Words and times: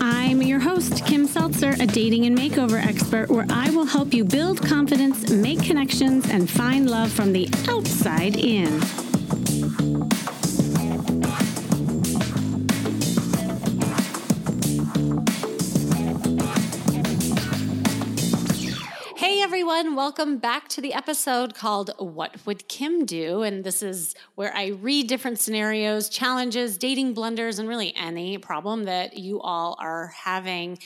I'm 0.00 0.42
your 0.42 0.60
host, 0.60 1.04
Kim 1.06 1.26
Seltzer, 1.26 1.74
a 1.80 1.84
dating 1.84 2.24
and 2.26 2.38
makeover 2.38 2.80
expert, 2.80 3.28
where 3.28 3.46
I 3.50 3.68
will 3.70 3.84
help 3.84 4.14
you 4.14 4.24
build 4.24 4.64
confidence, 4.64 5.28
make 5.28 5.60
connections, 5.60 6.30
and 6.30 6.48
find 6.48 6.88
love 6.88 7.10
from 7.10 7.32
the 7.32 7.48
outside 7.68 8.36
in. 8.36 8.80
Everyone, 19.80 19.96
welcome 19.96 20.36
back 20.36 20.68
to 20.68 20.82
the 20.82 20.92
episode 20.92 21.54
called 21.54 21.92
What 21.96 22.44
Would 22.44 22.68
Kim 22.68 23.06
Do? 23.06 23.40
And 23.40 23.64
this 23.64 23.82
is 23.82 24.14
where 24.34 24.54
I 24.54 24.66
read 24.66 25.06
different 25.06 25.38
scenarios, 25.38 26.10
challenges, 26.10 26.76
dating 26.76 27.14
blunders, 27.14 27.58
and 27.58 27.66
really 27.66 27.96
any 27.96 28.36
problem 28.36 28.84
that 28.84 29.16
you 29.16 29.40
all 29.40 29.78
are 29.80 30.08
having 30.08 30.78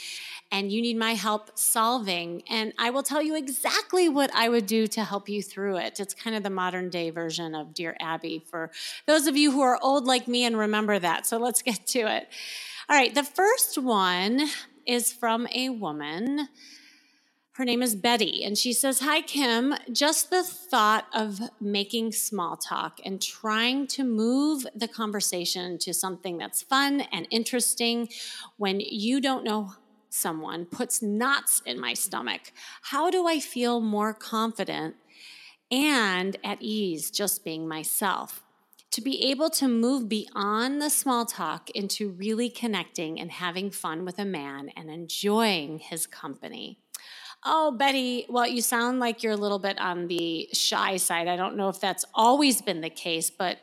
and 0.53 0.71
you 0.71 0.81
need 0.81 0.97
my 0.97 1.15
help 1.15 1.59
solving. 1.59 2.45
And 2.49 2.73
I 2.79 2.91
will 2.91 3.03
tell 3.03 3.21
you 3.21 3.35
exactly 3.35 4.09
what 4.09 4.33
I 4.33 4.49
would 4.49 4.67
do 4.67 4.87
to 4.87 5.03
help 5.03 5.29
you 5.29 5.43
through 5.43 5.79
it. 5.79 5.99
It's 5.99 6.15
kind 6.15 6.37
of 6.37 6.45
the 6.45 6.51
modern 6.51 6.89
day 6.89 7.11
version 7.11 7.57
of 7.57 7.75
Dear 7.75 7.97
Abby 7.99 8.45
for 8.49 8.71
those 9.09 9.27
of 9.27 9.37
you 9.37 9.51
who 9.51 9.63
are 9.63 9.77
old 9.83 10.07
like 10.07 10.29
me 10.29 10.45
and 10.45 10.57
remember 10.57 11.01
that. 11.01 11.27
So 11.27 11.39
let's 11.39 11.63
get 11.63 11.85
to 11.89 11.99
it. 11.99 12.29
All 12.89 12.97
right, 12.97 13.13
the 13.13 13.25
first 13.25 13.77
one 13.77 14.43
is 14.87 15.13
from 15.13 15.49
a 15.53 15.71
woman. 15.71 16.49
Her 17.55 17.65
name 17.65 17.83
is 17.83 17.95
Betty, 17.95 18.43
and 18.43 18.59
she 18.59 18.73
says, 18.73 18.99
Hi, 18.99 19.21
Kim. 19.21 19.77
Just 19.93 20.29
the 20.29 20.43
thought 20.43 21.07
of 21.15 21.39
making 21.61 22.11
small 22.11 22.57
talk 22.57 22.99
and 23.05 23.23
trying 23.23 23.87
to 23.89 24.03
move 24.03 24.67
the 24.75 24.89
conversation 24.89 25.79
to 25.79 25.95
something 25.95 26.37
that's 26.37 26.63
fun 26.63 27.03
and 27.13 27.29
interesting 27.31 28.09
when 28.57 28.81
you 28.81 29.21
don't 29.21 29.45
know 29.45 29.75
someone 30.11 30.65
puts 30.65 31.01
knots 31.01 31.63
in 31.65 31.79
my 31.79 31.95
stomach. 31.95 32.51
How 32.83 33.09
do 33.09 33.29
I 33.29 33.39
feel 33.39 33.81
more 33.81 34.13
confident 34.13 34.97
and 35.71 36.37
at 36.43 36.61
ease 36.61 37.09
just 37.09 37.45
being 37.45 37.69
myself? 37.69 38.43
To 38.91 39.01
be 39.01 39.31
able 39.31 39.51
to 39.51 39.69
move 39.69 40.09
beyond 40.09 40.83
the 40.83 40.91
small 40.91 41.25
talk 41.25 41.71
into 41.71 42.11
really 42.11 42.51
connecting 42.51 43.21
and 43.21 43.31
having 43.31 43.71
fun 43.71 44.05
with 44.05 44.19
a 44.19 44.25
man 44.25 44.71
and 44.77 44.91
enjoying 44.91 45.79
his 45.79 46.09
company. 46.09 46.81
Oh, 47.45 47.73
Betty, 47.73 48.25
well, 48.29 48.47
you 48.47 48.63
sound 48.63 49.01
like 49.01 49.23
you're 49.23 49.33
a 49.33 49.37
little 49.37 49.59
bit 49.59 49.79
on 49.79 50.07
the 50.07 50.49
shy 50.55 50.97
side. 50.97 51.29
I 51.29 51.37
don't 51.37 51.57
know 51.57 51.69
if 51.69 51.79
that's 51.79 52.05
always 52.15 52.63
been 52.63 52.81
the 52.81 52.89
case, 52.89 53.29
but 53.29 53.59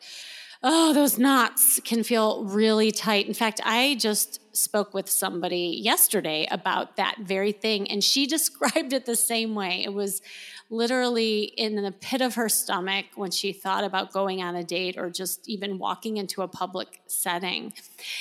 oh, 0.62 0.94
those 0.94 1.18
knots 1.18 1.80
can 1.84 2.04
feel 2.04 2.46
really 2.46 2.92
tight. 2.92 3.28
In 3.28 3.34
fact, 3.34 3.60
I 3.64 3.96
just 3.96 4.40
spoke 4.56 4.94
with 4.94 5.10
somebody 5.10 5.80
yesterday 5.82 6.48
about 6.52 6.98
that 6.98 7.16
very 7.22 7.52
thing, 7.52 7.90
and 7.90 8.04
she 8.04 8.28
described 8.28 8.94
it 8.94 9.08
the 9.08 9.16
same 9.16 9.56
way. 9.56 9.84
It 9.84 9.94
was 9.94 10.22
literally 10.70 11.44
in 11.44 11.76
the 11.76 11.92
pit 11.92 12.22
of 12.22 12.36
her 12.36 12.48
stomach 12.48 13.06
when 13.16 13.32
she 13.32 13.52
thought 13.52 13.84
about 13.84 14.14
going 14.14 14.42
on 14.42 14.56
a 14.56 14.64
date 14.64 14.96
or 14.98 15.10
just 15.10 15.50
even 15.50 15.80
walking 15.80 16.18
into 16.18 16.44
a 16.44 16.48
public 16.48 17.02
setting. 17.08 17.74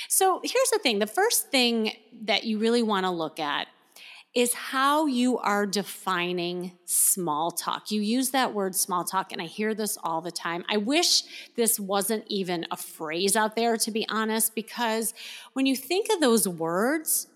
So 0.09 0.41
here's 0.43 0.69
the 0.71 0.79
thing 0.79 0.99
the 0.99 1.07
first 1.07 1.49
thing 1.49 1.93
that 2.23 2.43
you 2.43 2.57
really 2.57 2.83
want 2.83 3.05
to 3.05 3.09
look 3.09 3.39
at 3.39 3.67
is 4.33 4.53
how 4.53 5.05
you 5.07 5.37
are 5.39 5.65
defining 5.65 6.71
small 6.85 7.51
talk. 7.51 7.91
You 7.91 8.01
use 8.01 8.31
that 8.31 8.53
word 8.53 8.75
small 8.75 9.03
talk, 9.03 9.33
and 9.33 9.41
I 9.41 9.45
hear 9.45 9.73
this 9.73 9.97
all 10.01 10.21
the 10.21 10.31
time. 10.31 10.63
I 10.69 10.77
wish 10.77 11.23
this 11.55 11.79
wasn't 11.79 12.23
even 12.27 12.65
a 12.71 12.77
phrase 12.77 13.35
out 13.35 13.57
there, 13.57 13.75
to 13.75 13.91
be 13.91 14.07
honest, 14.07 14.55
because 14.55 15.13
when 15.53 15.65
you 15.65 15.75
think 15.75 16.07
of 16.11 16.21
those 16.21 16.47
words 16.47 17.27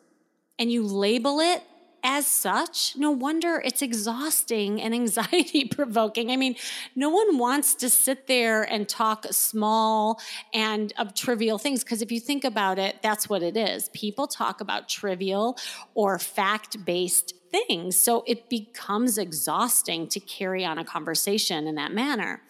and 0.57 0.71
you 0.71 0.83
label 0.83 1.41
it 1.41 1.63
as 2.07 2.27
such, 2.27 2.95
no 2.95 3.09
wonder 3.09 3.59
it's 3.65 3.81
exhausting 3.81 4.79
and 4.79 4.93
anxiety 4.93 5.65
provoking. 5.71 6.29
I 6.29 6.37
mean, 6.37 6.55
no 6.95 7.09
one 7.09 7.39
wants 7.39 7.73
to 7.75 7.89
sit 7.89 8.27
there 8.27 8.61
and 8.61 8.87
talk 8.87 9.25
small 9.31 10.21
and 10.53 10.93
of 10.99 11.15
trivial 11.15 11.57
things 11.57 11.83
because 11.83 12.03
if 12.03 12.11
you 12.11 12.19
think 12.19 12.43
about 12.43 12.77
it, 12.77 12.97
that's 13.01 13.27
what 13.27 13.41
it 13.41 13.57
is. 13.57 13.89
People 13.89 14.27
talk 14.27 14.61
about 14.61 14.87
trivial 14.87 15.57
or 15.95 16.19
fact 16.19 16.85
based 16.85 17.33
things. 17.49 17.97
So 17.97 18.23
it 18.27 18.49
becomes 18.49 19.17
exhausting 19.17 20.07
to 20.09 20.19
carry 20.19 20.63
on 20.63 20.77
a 20.77 20.85
conversation 20.85 21.65
in 21.65 21.73
that 21.75 21.91
manner. 21.91 22.43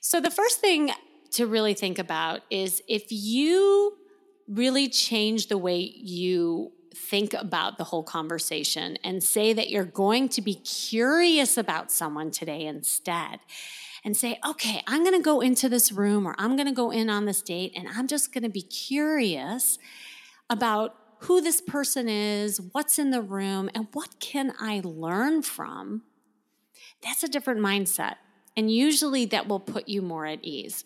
So 0.00 0.20
the 0.20 0.30
first 0.30 0.60
thing 0.60 0.90
to 1.32 1.46
really 1.46 1.74
think 1.74 2.00
about 2.00 2.40
is 2.50 2.82
if 2.88 3.06
you 3.10 3.96
really 4.48 4.88
change 4.88 5.46
the 5.46 5.58
way 5.58 5.78
you 5.78 6.72
think 6.96 7.34
about 7.34 7.78
the 7.78 7.84
whole 7.84 8.02
conversation 8.02 8.96
and 9.04 9.22
say 9.22 9.52
that 9.52 9.70
you're 9.70 9.84
going 9.84 10.28
to 10.30 10.42
be 10.42 10.54
curious 10.54 11.56
about 11.56 11.90
someone 11.90 12.30
today 12.30 12.66
instead 12.66 13.40
and 14.04 14.16
say, 14.16 14.38
okay, 14.46 14.82
I'm 14.86 15.02
going 15.02 15.16
to 15.16 15.22
go 15.22 15.40
into 15.40 15.68
this 15.68 15.92
room 15.92 16.26
or 16.26 16.34
I'm 16.38 16.56
going 16.56 16.68
to 16.68 16.72
go 16.72 16.90
in 16.90 17.10
on 17.10 17.24
this 17.24 17.42
date 17.42 17.72
and 17.76 17.88
I'm 17.88 18.06
just 18.06 18.32
going 18.32 18.44
to 18.44 18.50
be 18.50 18.62
curious 18.62 19.78
about 20.48 20.94
who 21.20 21.40
this 21.40 21.60
person 21.60 22.08
is, 22.08 22.60
what's 22.72 22.98
in 22.98 23.10
the 23.10 23.22
room, 23.22 23.70
and 23.74 23.88
what 23.92 24.20
can 24.20 24.52
I 24.60 24.80
learn 24.84 25.42
from. 25.42 26.02
That's 27.02 27.22
a 27.22 27.28
different 27.28 27.60
mindset. 27.60 28.16
And 28.56 28.70
usually 28.70 29.24
that 29.26 29.48
will 29.48 29.60
put 29.60 29.88
you 29.88 30.02
more 30.02 30.26
at 30.26 30.44
ease. 30.44 30.84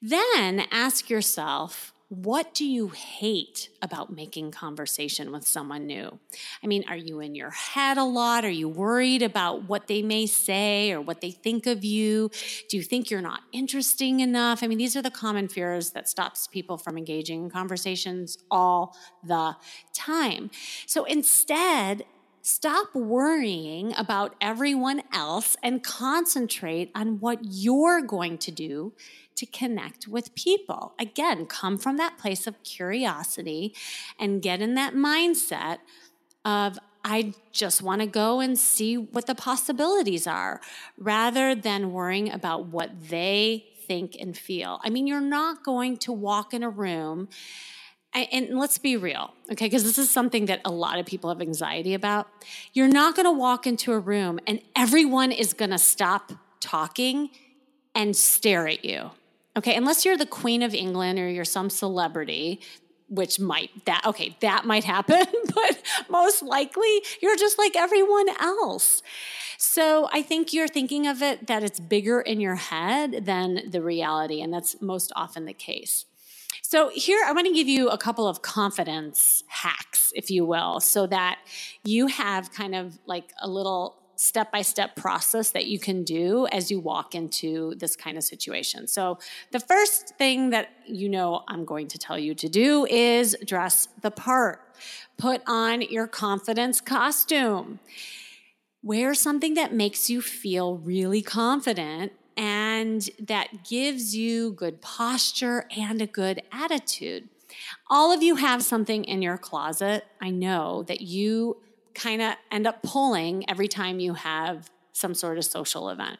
Then 0.00 0.64
ask 0.70 1.10
yourself, 1.10 1.92
what 2.08 2.54
do 2.54 2.64
you 2.64 2.88
hate 2.88 3.68
about 3.82 4.14
making 4.14 4.52
conversation 4.52 5.32
with 5.32 5.44
someone 5.44 5.86
new? 5.86 6.20
I 6.62 6.68
mean, 6.68 6.84
are 6.88 6.96
you 6.96 7.18
in 7.18 7.34
your 7.34 7.50
head 7.50 7.98
a 7.98 8.04
lot? 8.04 8.44
Are 8.44 8.50
you 8.50 8.68
worried 8.68 9.22
about 9.22 9.68
what 9.68 9.88
they 9.88 10.02
may 10.02 10.26
say 10.26 10.92
or 10.92 11.00
what 11.00 11.20
they 11.20 11.32
think 11.32 11.66
of 11.66 11.84
you? 11.84 12.30
Do 12.68 12.76
you 12.76 12.84
think 12.84 13.10
you're 13.10 13.20
not 13.20 13.40
interesting 13.52 14.20
enough? 14.20 14.62
I 14.62 14.68
mean, 14.68 14.78
these 14.78 14.94
are 14.94 15.02
the 15.02 15.10
common 15.10 15.48
fears 15.48 15.90
that 15.90 16.08
stops 16.08 16.46
people 16.46 16.78
from 16.78 16.96
engaging 16.96 17.44
in 17.44 17.50
conversations 17.50 18.38
all 18.52 18.96
the 19.24 19.56
time. 19.92 20.50
So 20.86 21.04
instead, 21.04 22.04
Stop 22.48 22.94
worrying 22.94 23.92
about 23.98 24.36
everyone 24.40 25.02
else 25.12 25.56
and 25.64 25.82
concentrate 25.82 26.92
on 26.94 27.18
what 27.18 27.40
you're 27.42 28.02
going 28.02 28.38
to 28.38 28.52
do 28.52 28.92
to 29.36 29.46
connect 29.46 30.08
with 30.08 30.34
people. 30.34 30.94
Again, 30.98 31.46
come 31.46 31.78
from 31.78 31.96
that 31.98 32.18
place 32.18 32.46
of 32.46 32.62
curiosity 32.62 33.74
and 34.18 34.42
get 34.42 34.60
in 34.60 34.74
that 34.74 34.94
mindset 34.94 35.78
of, 36.44 36.78
I 37.04 37.34
just 37.52 37.82
want 37.82 38.00
to 38.00 38.06
go 38.06 38.40
and 38.40 38.58
see 38.58 38.96
what 38.96 39.26
the 39.26 39.34
possibilities 39.34 40.26
are 40.26 40.60
rather 40.98 41.54
than 41.54 41.92
worrying 41.92 42.32
about 42.32 42.66
what 42.66 42.90
they 43.08 43.66
think 43.86 44.16
and 44.18 44.36
feel. 44.36 44.80
I 44.82 44.90
mean, 44.90 45.06
you're 45.06 45.20
not 45.20 45.62
going 45.62 45.98
to 45.98 46.12
walk 46.12 46.52
in 46.52 46.64
a 46.64 46.70
room 46.70 47.28
and 48.12 48.58
let's 48.58 48.78
be 48.78 48.96
real, 48.96 49.34
okay, 49.52 49.66
because 49.66 49.84
this 49.84 49.98
is 49.98 50.10
something 50.10 50.46
that 50.46 50.62
a 50.64 50.70
lot 50.70 50.98
of 50.98 51.04
people 51.04 51.28
have 51.28 51.42
anxiety 51.42 51.92
about. 51.92 52.26
You're 52.72 52.88
not 52.88 53.14
to 53.26 53.32
walk 53.32 53.66
into 53.66 53.92
a 53.92 53.98
room 53.98 54.40
and 54.46 54.60
everyone 54.74 55.32
is 55.32 55.52
to 55.70 55.78
stop 55.78 56.32
talking 56.58 57.28
and 57.94 58.16
stare 58.16 58.66
at 58.68 58.84
you. 58.86 59.10
Okay, 59.56 59.74
unless 59.74 60.04
you're 60.04 60.18
the 60.18 60.26
Queen 60.26 60.62
of 60.62 60.74
England 60.74 61.18
or 61.18 61.28
you're 61.28 61.44
some 61.44 61.70
celebrity, 61.70 62.60
which 63.08 63.40
might 63.40 63.70
that 63.86 64.02
okay, 64.04 64.36
that 64.40 64.64
might 64.66 64.84
happen, 64.84 65.24
but 65.54 65.82
most 66.10 66.42
likely 66.42 67.02
you're 67.22 67.36
just 67.36 67.58
like 67.58 67.74
everyone 67.74 68.28
else. 68.40 69.02
So 69.58 70.08
I 70.12 70.20
think 70.22 70.52
you're 70.52 70.68
thinking 70.68 71.06
of 71.06 71.22
it 71.22 71.46
that 71.46 71.62
it's 71.62 71.80
bigger 71.80 72.20
in 72.20 72.40
your 72.40 72.56
head 72.56 73.24
than 73.24 73.70
the 73.70 73.80
reality, 73.80 74.42
and 74.42 74.52
that's 74.52 74.80
most 74.82 75.12
often 75.16 75.46
the 75.46 75.54
case. 75.54 76.04
So 76.62 76.90
here 76.92 77.22
I 77.24 77.32
want 77.32 77.46
to 77.46 77.52
give 77.52 77.68
you 77.68 77.88
a 77.88 77.96
couple 77.96 78.26
of 78.26 78.42
confidence 78.42 79.44
hacks, 79.46 80.12
if 80.14 80.30
you 80.30 80.44
will, 80.44 80.80
so 80.80 81.06
that 81.06 81.38
you 81.84 82.08
have 82.08 82.52
kind 82.52 82.74
of 82.74 82.98
like 83.06 83.32
a 83.40 83.48
little 83.48 84.02
step 84.16 84.50
by 84.50 84.62
step 84.62 84.96
process 84.96 85.50
that 85.50 85.66
you 85.66 85.78
can 85.78 86.02
do 86.02 86.46
as 86.48 86.70
you 86.70 86.80
walk 86.80 87.14
into 87.14 87.74
this 87.76 87.94
kind 87.94 88.16
of 88.16 88.24
situation. 88.24 88.86
So, 88.86 89.18
the 89.52 89.60
first 89.60 90.16
thing 90.16 90.50
that 90.50 90.70
you 90.86 91.08
know 91.08 91.44
I'm 91.48 91.64
going 91.64 91.88
to 91.88 91.98
tell 91.98 92.18
you 92.18 92.34
to 92.34 92.48
do 92.48 92.86
is 92.86 93.36
dress 93.44 93.88
the 94.00 94.10
part. 94.10 94.60
Put 95.16 95.42
on 95.46 95.82
your 95.82 96.06
confidence 96.06 96.80
costume. 96.80 97.80
Wear 98.82 99.14
something 99.14 99.54
that 99.54 99.72
makes 99.72 100.10
you 100.10 100.20
feel 100.20 100.78
really 100.78 101.22
confident 101.22 102.12
and 102.36 103.08
that 103.18 103.64
gives 103.64 104.14
you 104.14 104.52
good 104.52 104.82
posture 104.82 105.66
and 105.76 106.02
a 106.02 106.06
good 106.06 106.42
attitude. 106.52 107.28
All 107.88 108.12
of 108.12 108.22
you 108.22 108.36
have 108.36 108.62
something 108.62 109.04
in 109.04 109.22
your 109.22 109.38
closet, 109.38 110.04
I 110.20 110.30
know, 110.30 110.82
that 110.84 111.00
you 111.00 111.56
kind 111.96 112.22
of 112.22 112.34
end 112.52 112.66
up 112.66 112.82
pulling 112.82 113.48
every 113.50 113.66
time 113.66 113.98
you 113.98 114.14
have 114.14 114.70
some 114.92 115.14
sort 115.14 115.38
of 115.38 115.44
social 115.44 115.88
event. 115.88 116.18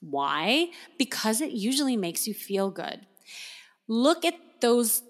Why? 0.00 0.70
Because 0.98 1.40
it 1.40 1.50
usually 1.50 1.96
makes 1.96 2.26
you 2.26 2.32
feel 2.32 2.70
good. 2.70 3.06
Look 3.86 4.24
at 4.24 4.34
those 4.60 5.02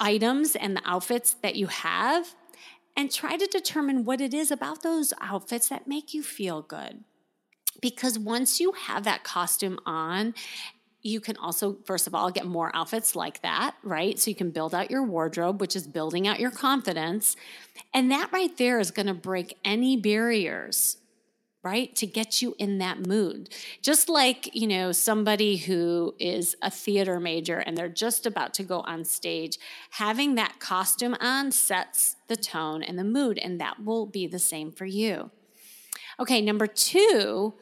items 0.00 0.56
and 0.56 0.76
the 0.76 0.82
outfits 0.84 1.34
that 1.42 1.54
you 1.54 1.68
have 1.68 2.34
and 2.96 3.12
try 3.12 3.36
to 3.36 3.46
determine 3.46 4.04
what 4.04 4.20
it 4.20 4.32
is 4.32 4.50
about 4.50 4.82
those 4.82 5.12
outfits 5.20 5.68
that 5.68 5.86
make 5.86 6.14
you 6.14 6.22
feel 6.22 6.62
good. 6.62 7.04
Because 7.80 8.18
once 8.18 8.58
you 8.58 8.72
have 8.72 9.04
that 9.04 9.22
costume 9.22 9.78
on, 9.84 10.34
you 11.06 11.20
can 11.20 11.36
also, 11.36 11.76
first 11.84 12.06
of 12.06 12.14
all, 12.14 12.30
get 12.30 12.46
more 12.46 12.70
outfits 12.74 13.14
like 13.14 13.42
that, 13.42 13.74
right? 13.82 14.18
So 14.18 14.30
you 14.30 14.34
can 14.34 14.50
build 14.50 14.74
out 14.74 14.90
your 14.90 15.04
wardrobe, 15.04 15.60
which 15.60 15.76
is 15.76 15.86
building 15.86 16.26
out 16.26 16.40
your 16.40 16.50
confidence. 16.50 17.36
And 17.94 18.10
that 18.10 18.32
right 18.32 18.56
there 18.56 18.78
is 18.78 18.90
going 18.90 19.06
to 19.06 19.14
break 19.14 19.56
any 19.64 19.96
barriers 19.96 20.98
right? 21.66 21.96
To 21.96 22.06
get 22.06 22.40
you 22.42 22.54
in 22.60 22.78
that 22.78 23.08
mood. 23.08 23.52
Just 23.82 24.08
like, 24.08 24.54
you 24.54 24.68
know, 24.68 24.92
somebody 24.92 25.56
who 25.56 26.14
is 26.20 26.54
a 26.62 26.70
theater 26.70 27.18
major 27.18 27.58
and 27.58 27.76
they're 27.76 27.88
just 27.88 28.24
about 28.24 28.54
to 28.54 28.62
go 28.62 28.82
on 28.82 29.04
stage, 29.04 29.58
having 29.90 30.36
that 30.36 30.60
costume 30.60 31.16
on 31.20 31.50
sets 31.50 32.14
the 32.28 32.36
tone 32.36 32.84
and 32.84 32.96
the 32.96 33.02
mood, 33.02 33.36
and 33.38 33.60
that 33.60 33.84
will 33.84 34.06
be 34.06 34.28
the 34.28 34.38
same 34.38 34.70
for 34.70 34.86
you. 34.86 35.32
Okay, 36.20 36.40
number 36.40 36.68
two, 36.68 37.54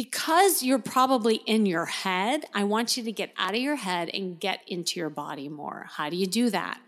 because 0.00 0.62
you're 0.62 0.78
probably 0.78 1.42
in 1.44 1.66
your 1.66 1.84
head, 1.84 2.46
I 2.54 2.64
want 2.64 2.96
you 2.96 3.02
to 3.02 3.12
get 3.12 3.34
out 3.36 3.54
of 3.54 3.60
your 3.60 3.76
head 3.76 4.08
and 4.14 4.40
get 4.40 4.60
into 4.66 4.98
your 4.98 5.10
body 5.10 5.46
more. 5.46 5.88
How 5.90 6.08
do 6.08 6.16
you 6.16 6.26
do 6.26 6.48
that? 6.48 6.80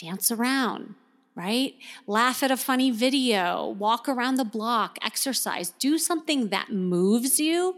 Dance 0.00 0.30
around 0.30 0.94
right? 1.34 1.74
Laugh 2.06 2.42
at 2.42 2.50
a 2.50 2.56
funny 2.56 2.90
video, 2.90 3.68
walk 3.78 4.08
around 4.08 4.36
the 4.36 4.44
block, 4.44 4.96
exercise, 5.02 5.68
do 5.78 5.98
something 5.98 6.48
that 6.48 6.72
moves 6.72 7.38
you 7.38 7.76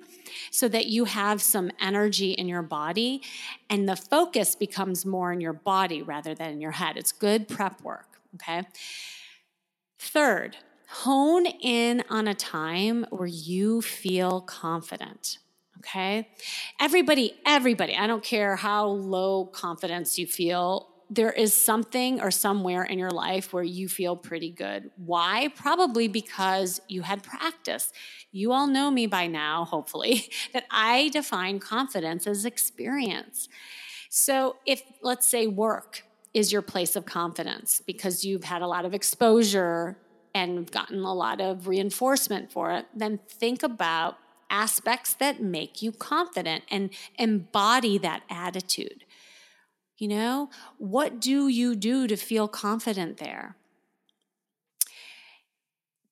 so 0.53 0.69
that 0.69 0.87
you 0.87 1.07
have 1.07 1.43
some 1.43 1.73
energy 1.81 2.31
in 2.31 2.47
your 2.47 2.63
body 2.63 3.21
and 3.69 3.89
the 3.89 3.97
focus 3.97 4.55
becomes 4.55 5.05
more 5.05 5.33
in 5.33 5.41
your 5.41 5.53
body 5.53 6.03
rather 6.03 6.37
than 6.37 6.53
in 6.53 6.61
your 6.61 6.71
head. 6.71 6.97
It's 6.97 7.11
good 7.11 7.49
prep 7.49 7.83
work, 7.83 8.21
okay? 8.37 8.63
Third, 9.99 10.57
hone 10.89 11.47
in 11.47 12.03
on 12.09 12.27
a 12.27 12.35
time 12.35 13.07
where 13.11 13.29
you 13.29 13.83
feel 13.83 14.41
confident. 14.41 15.39
Okay. 15.79 16.29
Everybody, 16.81 17.35
everybody, 17.47 17.95
I 17.95 18.07
don't 18.07 18.25
care 18.25 18.57
how 18.57 18.87
low 18.87 19.47
confidence 19.47 20.19
you 20.19 20.27
feel 20.27 20.89
there 21.11 21.33
is 21.33 21.55
something 21.55 22.21
or 22.21 22.31
somewhere 22.31 22.83
in 22.83 22.99
your 22.99 23.11
life 23.11 23.53
where 23.53 23.63
you 23.63 23.89
feel 23.89 24.15
pretty 24.15 24.51
good. 24.51 24.91
Why? 24.97 25.49
Probably 25.57 26.07
because 26.07 26.81
you 26.89 27.03
had 27.03 27.23
practice. 27.23 27.93
You 28.31 28.53
all 28.53 28.67
know 28.67 28.91
me 28.91 29.07
by 29.07 29.27
now, 29.27 29.65
hopefully, 29.65 30.31
that 30.53 30.65
I 30.71 31.09
define 31.09 31.61
confidence 31.61 32.27
as 32.27 32.45
experience. 32.45 33.49
So 34.11 34.57
if, 34.67 34.83
let's 35.03 35.27
say, 35.27 35.47
work 35.47 36.03
is 36.35 36.53
your 36.53 36.63
place 36.63 36.95
of 36.95 37.07
confidence 37.07 37.83
because 37.87 38.25
you've 38.25 38.45
had 38.45 38.61
a 38.61 38.67
lot 38.67 38.85
of 38.85 38.93
exposure 38.93 39.97
and 40.39 40.71
gotten 40.71 41.01
a 41.01 41.15
lot 41.15 41.41
of 41.41 41.67
reinforcement 41.67 42.53
for 42.53 42.71
it, 42.71 42.87
then 42.95 43.19
think 43.29 43.63
about 43.63 44.19
aspects 44.51 45.15
that 45.15 45.43
make 45.43 45.83
you 45.83 45.93
confident 45.93 46.65
and 46.71 46.91
embody 47.19 47.99
that 47.99 48.23
attitude. 48.31 49.05
You 49.99 50.09
know, 50.09 50.51
what 50.79 51.21
do 51.21 51.49
you 51.49 51.75
do 51.75 52.07
to 52.07 52.17
feel 52.17 52.47
confident 52.49 53.19
there? 53.19 53.57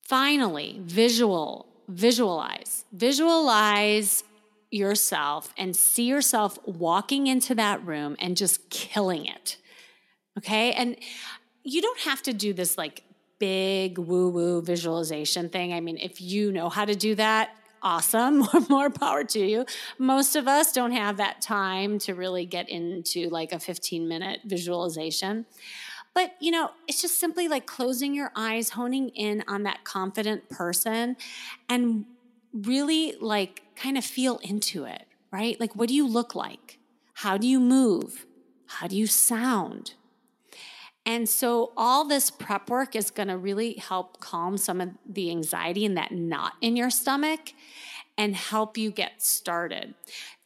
Finally, 0.02 0.80
visual, 0.82 1.66
visualize. 1.88 2.84
Visualize 2.92 4.24
yourself 4.70 5.54
and 5.56 5.74
see 5.74 6.04
yourself 6.04 6.58
walking 6.64 7.28
into 7.28 7.54
that 7.54 7.84
room 7.86 8.16
and 8.18 8.36
just 8.36 8.68
killing 8.70 9.26
it. 9.26 9.56
Okay? 10.38 10.72
And 10.72 10.96
you 11.62 11.80
don't 11.80 12.00
have 12.00 12.22
to 12.22 12.32
do 12.32 12.52
this 12.52 12.76
like 12.76 13.02
big 13.38 13.98
woo 13.98 14.30
woo 14.30 14.62
visualization 14.62 15.48
thing. 15.48 15.72
I 15.72 15.80
mean, 15.80 15.98
if 15.98 16.20
you 16.20 16.52
know 16.52 16.68
how 16.68 16.84
to 16.84 16.94
do 16.94 17.14
that, 17.16 17.50
awesome. 17.82 18.46
More 18.68 18.90
power 18.90 19.24
to 19.24 19.38
you. 19.38 19.66
Most 19.98 20.36
of 20.36 20.48
us 20.48 20.72
don't 20.72 20.92
have 20.92 21.18
that 21.18 21.40
time 21.40 21.98
to 22.00 22.14
really 22.14 22.46
get 22.46 22.68
into 22.68 23.28
like 23.28 23.52
a 23.52 23.58
15 23.58 24.08
minute 24.08 24.40
visualization. 24.44 25.46
But, 26.14 26.32
you 26.40 26.50
know, 26.50 26.70
it's 26.88 27.02
just 27.02 27.18
simply 27.18 27.46
like 27.46 27.66
closing 27.66 28.14
your 28.14 28.32
eyes, 28.34 28.70
honing 28.70 29.10
in 29.10 29.44
on 29.46 29.64
that 29.64 29.84
confident 29.84 30.48
person, 30.48 31.16
and 31.68 32.06
really 32.54 33.14
like 33.20 33.62
kind 33.76 33.98
of 33.98 34.04
feel 34.04 34.38
into 34.38 34.84
it, 34.84 35.04
right? 35.30 35.60
Like, 35.60 35.76
what 35.76 35.88
do 35.88 35.94
you 35.94 36.08
look 36.08 36.34
like? 36.34 36.78
How 37.12 37.36
do 37.36 37.46
you 37.46 37.60
move? 37.60 38.26
How 38.66 38.86
do 38.86 38.96
you 38.96 39.06
sound? 39.06 39.92
And 41.06 41.28
so, 41.28 41.72
all 41.76 42.04
this 42.04 42.30
prep 42.30 42.68
work 42.68 42.96
is 42.96 43.12
going 43.12 43.28
to 43.28 43.36
really 43.36 43.74
help 43.74 44.18
calm 44.18 44.58
some 44.58 44.80
of 44.80 44.90
the 45.08 45.30
anxiety 45.30 45.86
and 45.86 45.96
that 45.96 46.10
knot 46.10 46.54
in 46.60 46.76
your 46.76 46.90
stomach 46.90 47.52
and 48.18 48.34
help 48.34 48.76
you 48.76 48.90
get 48.90 49.22
started. 49.22 49.94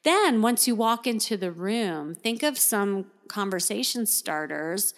Then, 0.02 0.42
once 0.42 0.68
you 0.68 0.74
walk 0.74 1.06
into 1.06 1.38
the 1.38 1.50
room, 1.50 2.14
think 2.14 2.42
of 2.42 2.58
some 2.58 3.06
conversation 3.26 4.04
starters, 4.04 4.92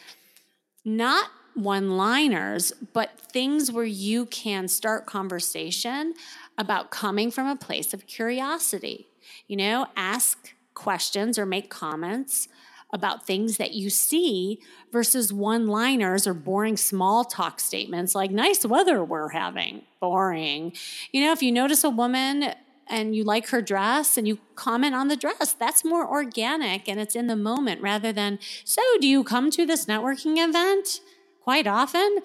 not 0.85 1.31
one 1.55 1.97
liners, 1.97 2.73
but 2.93 3.19
things 3.21 3.71
where 3.71 3.85
you 3.85 4.27
can 4.27 4.67
start 4.67 5.07
conversation 5.07 6.15
about 6.59 6.91
coming 6.91 7.31
from 7.31 7.47
a 7.47 7.57
place 7.57 7.95
of 7.95 8.07
curiosity. 8.07 9.07
You 9.47 9.59
know, 9.59 9.87
ask 9.97 10.55
questions 10.75 11.39
or 11.39 11.47
make 11.47 11.71
comments 11.71 12.49
about 12.93 13.27
things 13.27 13.57
that 13.57 13.73
you 13.73 13.89
see 13.89 14.61
versus 14.93 15.33
one 15.33 15.67
liners 15.67 16.27
or 16.27 16.35
boring 16.35 16.77
small 16.77 17.25
talk 17.25 17.59
statements 17.59 18.15
like, 18.15 18.31
nice 18.31 18.67
weather 18.67 19.03
we're 19.03 19.31
having. 19.31 19.83
Boring. 20.01 20.73
You 21.11 21.25
know, 21.25 21.33
if 21.33 21.43
you 21.43 21.53
notice 21.53 21.85
a 21.85 21.91
woman 21.91 22.55
and 22.89 23.17
you 23.17 23.25
like 23.25 23.49
her 23.49 23.63
dress 23.63 24.19
and 24.19 24.29
you 24.29 24.39
comment 24.57 24.95
on 24.95 25.09
the 25.09 25.17
dress, 25.17 25.55
that's 25.55 25.85
more 25.85 26.07
organic 26.07 26.87
and 26.87 27.01
it's 27.01 27.17
in 27.17 27.29
the 27.29 27.37
moment 27.37 27.81
rather 27.81 28.13
than, 28.13 28.39
so 28.65 28.83
do 29.01 29.09
you 29.09 29.25
come 29.25 29.51
to 29.53 29.65
this 29.65 29.87
networking 29.87 30.37
event 30.37 31.01
quite 31.41 31.67
often? 31.67 32.19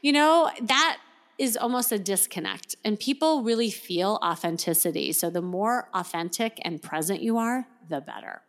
You 0.00 0.12
know, 0.12 0.50
that 0.62 0.98
is 1.36 1.56
almost 1.56 1.92
a 1.92 1.98
disconnect 1.98 2.76
and 2.82 2.98
people 2.98 3.42
really 3.42 3.70
feel 3.70 4.18
authenticity. 4.22 5.12
So 5.12 5.28
the 5.28 5.42
more 5.42 5.90
authentic 5.92 6.58
and 6.62 6.80
present 6.80 7.20
you 7.20 7.36
are, 7.36 7.66
the 7.90 8.00
better. 8.00 8.43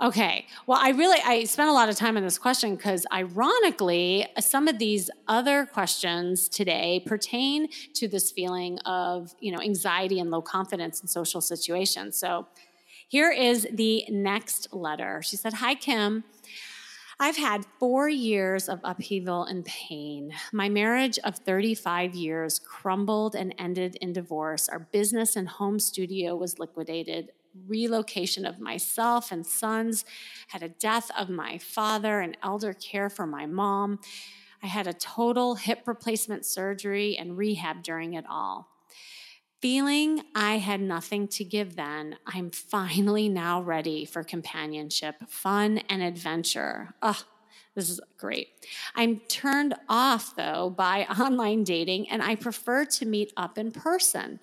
Okay. 0.00 0.46
Well, 0.68 0.78
I 0.80 0.90
really 0.90 1.18
I 1.24 1.42
spent 1.42 1.68
a 1.68 1.72
lot 1.72 1.88
of 1.88 1.96
time 1.96 2.16
on 2.16 2.22
this 2.22 2.38
question 2.38 2.76
because 2.76 3.04
ironically, 3.12 4.26
some 4.38 4.68
of 4.68 4.78
these 4.78 5.10
other 5.26 5.66
questions 5.66 6.48
today 6.48 7.02
pertain 7.04 7.68
to 7.94 8.06
this 8.06 8.30
feeling 8.30 8.78
of, 8.80 9.34
you 9.40 9.50
know, 9.50 9.60
anxiety 9.60 10.20
and 10.20 10.30
low 10.30 10.40
confidence 10.40 11.00
in 11.00 11.08
social 11.08 11.40
situations. 11.40 12.16
So, 12.16 12.46
here 13.08 13.32
is 13.32 13.66
the 13.72 14.04
next 14.08 14.72
letter. 14.72 15.20
She 15.20 15.36
said, 15.36 15.54
"Hi 15.54 15.74
Kim, 15.74 16.22
I've 17.18 17.36
had 17.36 17.66
four 17.80 18.08
years 18.08 18.68
of 18.68 18.78
upheaval 18.84 19.42
and 19.44 19.64
pain. 19.64 20.32
My 20.52 20.68
marriage 20.68 21.18
of 21.24 21.34
35 21.38 22.14
years 22.14 22.60
crumbled 22.60 23.34
and 23.34 23.52
ended 23.58 23.96
in 24.00 24.12
divorce. 24.12 24.68
Our 24.68 24.78
business 24.78 25.34
and 25.34 25.48
home 25.48 25.80
studio 25.80 26.36
was 26.36 26.60
liquidated 26.60 27.32
relocation 27.66 28.46
of 28.46 28.60
myself 28.60 29.32
and 29.32 29.46
sons, 29.46 30.04
had 30.48 30.62
a 30.62 30.68
death 30.68 31.10
of 31.18 31.28
my 31.28 31.58
father, 31.58 32.20
and 32.20 32.36
elder 32.42 32.72
care 32.72 33.10
for 33.10 33.26
my 33.26 33.46
mom. 33.46 34.00
I 34.62 34.66
had 34.66 34.86
a 34.86 34.92
total 34.92 35.54
hip 35.54 35.82
replacement 35.86 36.44
surgery 36.44 37.16
and 37.16 37.36
rehab 37.36 37.82
during 37.82 38.14
it 38.14 38.24
all. 38.28 38.68
Feeling 39.60 40.22
I 40.36 40.58
had 40.58 40.80
nothing 40.80 41.26
to 41.28 41.44
give 41.44 41.74
then, 41.74 42.16
I'm 42.26 42.50
finally 42.50 43.28
now 43.28 43.60
ready 43.60 44.04
for 44.04 44.22
companionship, 44.22 45.16
fun, 45.28 45.78
and 45.88 46.00
adventure. 46.00 46.94
Ugh, 47.02 47.24
this 47.74 47.90
is 47.90 48.00
great. 48.16 48.48
I'm 48.94 49.18
turned 49.28 49.74
off, 49.88 50.36
though, 50.36 50.70
by 50.70 51.06
online 51.20 51.64
dating, 51.64 52.08
and 52.08 52.22
I 52.22 52.36
prefer 52.36 52.84
to 52.84 53.06
meet 53.06 53.32
up 53.36 53.58
in 53.58 53.72
person. 53.72 54.38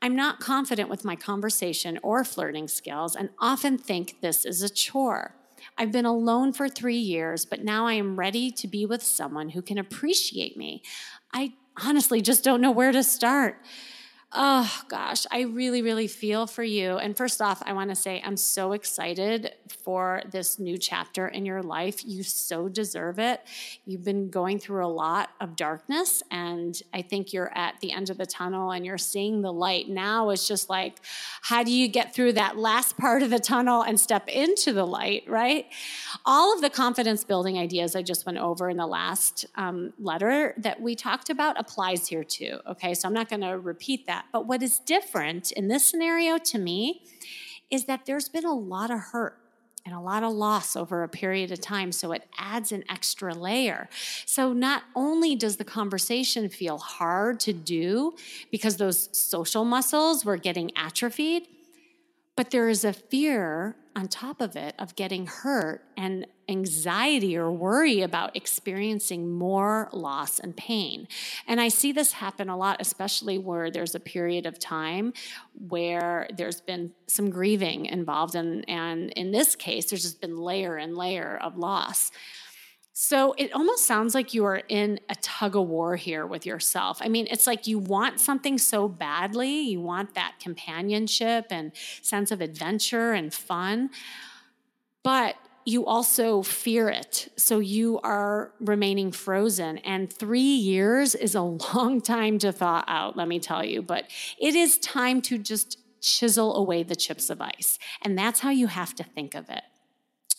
I'm 0.00 0.14
not 0.14 0.40
confident 0.40 0.88
with 0.88 1.04
my 1.04 1.16
conversation 1.16 1.98
or 2.02 2.24
flirting 2.24 2.68
skills 2.68 3.16
and 3.16 3.30
often 3.38 3.78
think 3.78 4.20
this 4.20 4.44
is 4.44 4.62
a 4.62 4.68
chore. 4.68 5.34
I've 5.76 5.90
been 5.90 6.06
alone 6.06 6.52
for 6.52 6.68
three 6.68 6.98
years, 6.98 7.44
but 7.44 7.64
now 7.64 7.86
I 7.86 7.94
am 7.94 8.18
ready 8.18 8.50
to 8.52 8.68
be 8.68 8.86
with 8.86 9.02
someone 9.02 9.50
who 9.50 9.62
can 9.62 9.78
appreciate 9.78 10.56
me. 10.56 10.82
I 11.32 11.54
honestly 11.84 12.20
just 12.20 12.44
don't 12.44 12.60
know 12.60 12.70
where 12.70 12.92
to 12.92 13.02
start. 13.02 13.60
Oh 14.30 14.82
gosh, 14.88 15.24
I 15.30 15.40
really, 15.40 15.80
really 15.80 16.06
feel 16.06 16.46
for 16.46 16.62
you. 16.62 16.98
And 16.98 17.16
first 17.16 17.40
off, 17.40 17.62
I 17.64 17.72
want 17.72 17.88
to 17.88 17.96
say 17.96 18.22
I'm 18.22 18.36
so 18.36 18.72
excited 18.72 19.54
for 19.82 20.20
this 20.30 20.58
new 20.58 20.76
chapter 20.76 21.28
in 21.28 21.46
your 21.46 21.62
life. 21.62 22.04
You 22.04 22.22
so 22.22 22.68
deserve 22.68 23.18
it. 23.18 23.40
You've 23.86 24.04
been 24.04 24.28
going 24.28 24.58
through 24.58 24.84
a 24.84 24.86
lot 24.86 25.30
of 25.40 25.56
darkness, 25.56 26.22
and 26.30 26.78
I 26.92 27.00
think 27.00 27.32
you're 27.32 27.50
at 27.56 27.80
the 27.80 27.90
end 27.90 28.10
of 28.10 28.18
the 28.18 28.26
tunnel 28.26 28.70
and 28.70 28.84
you're 28.84 28.98
seeing 28.98 29.40
the 29.40 29.52
light. 29.52 29.88
Now 29.88 30.28
it's 30.28 30.46
just 30.46 30.68
like, 30.68 30.98
how 31.40 31.62
do 31.62 31.72
you 31.72 31.88
get 31.88 32.14
through 32.14 32.34
that 32.34 32.58
last 32.58 32.98
part 32.98 33.22
of 33.22 33.30
the 33.30 33.38
tunnel 33.38 33.80
and 33.80 33.98
step 33.98 34.28
into 34.28 34.74
the 34.74 34.86
light, 34.86 35.24
right? 35.26 35.64
All 36.26 36.54
of 36.54 36.60
the 36.60 36.68
confidence 36.68 37.24
building 37.24 37.56
ideas 37.56 37.96
I 37.96 38.02
just 38.02 38.26
went 38.26 38.36
over 38.36 38.68
in 38.68 38.76
the 38.76 38.86
last 38.86 39.46
um, 39.54 39.94
letter 39.98 40.52
that 40.58 40.82
we 40.82 40.94
talked 40.94 41.30
about 41.30 41.58
applies 41.58 42.06
here 42.06 42.24
too. 42.24 42.58
Okay, 42.66 42.92
so 42.92 43.08
I'm 43.08 43.14
not 43.14 43.30
going 43.30 43.40
to 43.40 43.58
repeat 43.58 44.06
that. 44.06 44.17
But 44.32 44.46
what 44.46 44.62
is 44.62 44.78
different 44.78 45.52
in 45.52 45.68
this 45.68 45.84
scenario 45.86 46.38
to 46.38 46.58
me 46.58 47.02
is 47.70 47.84
that 47.84 48.06
there's 48.06 48.28
been 48.28 48.44
a 48.44 48.54
lot 48.54 48.90
of 48.90 48.98
hurt 48.98 49.38
and 49.84 49.94
a 49.94 50.00
lot 50.00 50.22
of 50.22 50.32
loss 50.32 50.76
over 50.76 51.02
a 51.02 51.08
period 51.08 51.50
of 51.50 51.60
time. 51.60 51.92
So 51.92 52.12
it 52.12 52.26
adds 52.36 52.72
an 52.72 52.84
extra 52.90 53.34
layer. 53.34 53.88
So 54.26 54.52
not 54.52 54.82
only 54.94 55.34
does 55.34 55.56
the 55.56 55.64
conversation 55.64 56.48
feel 56.50 56.78
hard 56.78 57.40
to 57.40 57.52
do 57.52 58.14
because 58.50 58.76
those 58.76 59.08
social 59.16 59.64
muscles 59.64 60.24
were 60.24 60.36
getting 60.36 60.70
atrophied, 60.76 61.48
but 62.38 62.52
there 62.52 62.68
is 62.68 62.84
a 62.84 62.92
fear 62.92 63.74
on 63.96 64.06
top 64.06 64.40
of 64.40 64.54
it 64.54 64.72
of 64.78 64.94
getting 64.94 65.26
hurt 65.26 65.82
and 65.96 66.24
anxiety 66.48 67.36
or 67.36 67.50
worry 67.50 68.00
about 68.00 68.36
experiencing 68.36 69.28
more 69.28 69.88
loss 69.92 70.38
and 70.38 70.56
pain. 70.56 71.08
And 71.48 71.60
I 71.60 71.66
see 71.66 71.90
this 71.90 72.12
happen 72.12 72.48
a 72.48 72.56
lot, 72.56 72.76
especially 72.78 73.38
where 73.38 73.72
there's 73.72 73.96
a 73.96 73.98
period 74.00 74.46
of 74.46 74.56
time 74.56 75.14
where 75.68 76.28
there's 76.36 76.60
been 76.60 76.92
some 77.08 77.28
grieving 77.28 77.86
involved. 77.86 78.36
And, 78.36 78.64
and 78.68 79.10
in 79.14 79.32
this 79.32 79.56
case, 79.56 79.90
there's 79.90 80.02
just 80.02 80.20
been 80.20 80.36
layer 80.36 80.76
and 80.76 80.96
layer 80.96 81.40
of 81.42 81.58
loss. 81.58 82.12
So 83.00 83.32
it 83.38 83.52
almost 83.52 83.86
sounds 83.86 84.12
like 84.12 84.34
you 84.34 84.44
are 84.44 84.60
in 84.68 84.98
a 85.08 85.14
tug 85.14 85.54
of 85.54 85.68
war 85.68 85.94
here 85.94 86.26
with 86.26 86.44
yourself. 86.44 86.98
I 87.00 87.06
mean, 87.06 87.28
it's 87.30 87.46
like 87.46 87.68
you 87.68 87.78
want 87.78 88.18
something 88.18 88.58
so 88.58 88.88
badly, 88.88 89.60
you 89.60 89.80
want 89.80 90.14
that 90.16 90.34
companionship 90.40 91.46
and 91.50 91.70
sense 92.02 92.32
of 92.32 92.40
adventure 92.40 93.12
and 93.12 93.32
fun, 93.32 93.90
but 95.04 95.36
you 95.64 95.86
also 95.86 96.42
fear 96.42 96.88
it. 96.88 97.28
So 97.36 97.60
you 97.60 98.00
are 98.00 98.50
remaining 98.58 99.12
frozen. 99.12 99.78
And 99.78 100.12
three 100.12 100.40
years 100.40 101.14
is 101.14 101.36
a 101.36 101.42
long 101.74 102.00
time 102.00 102.36
to 102.40 102.50
thaw 102.50 102.82
out, 102.88 103.16
let 103.16 103.28
me 103.28 103.38
tell 103.38 103.64
you. 103.64 103.80
But 103.80 104.06
it 104.40 104.56
is 104.56 104.76
time 104.76 105.22
to 105.22 105.38
just 105.38 105.78
chisel 106.00 106.56
away 106.56 106.82
the 106.82 106.96
chips 106.96 107.30
of 107.30 107.40
ice. 107.40 107.78
And 108.02 108.18
that's 108.18 108.40
how 108.40 108.50
you 108.50 108.66
have 108.66 108.92
to 108.96 109.04
think 109.04 109.36
of 109.36 109.48
it. 109.50 109.62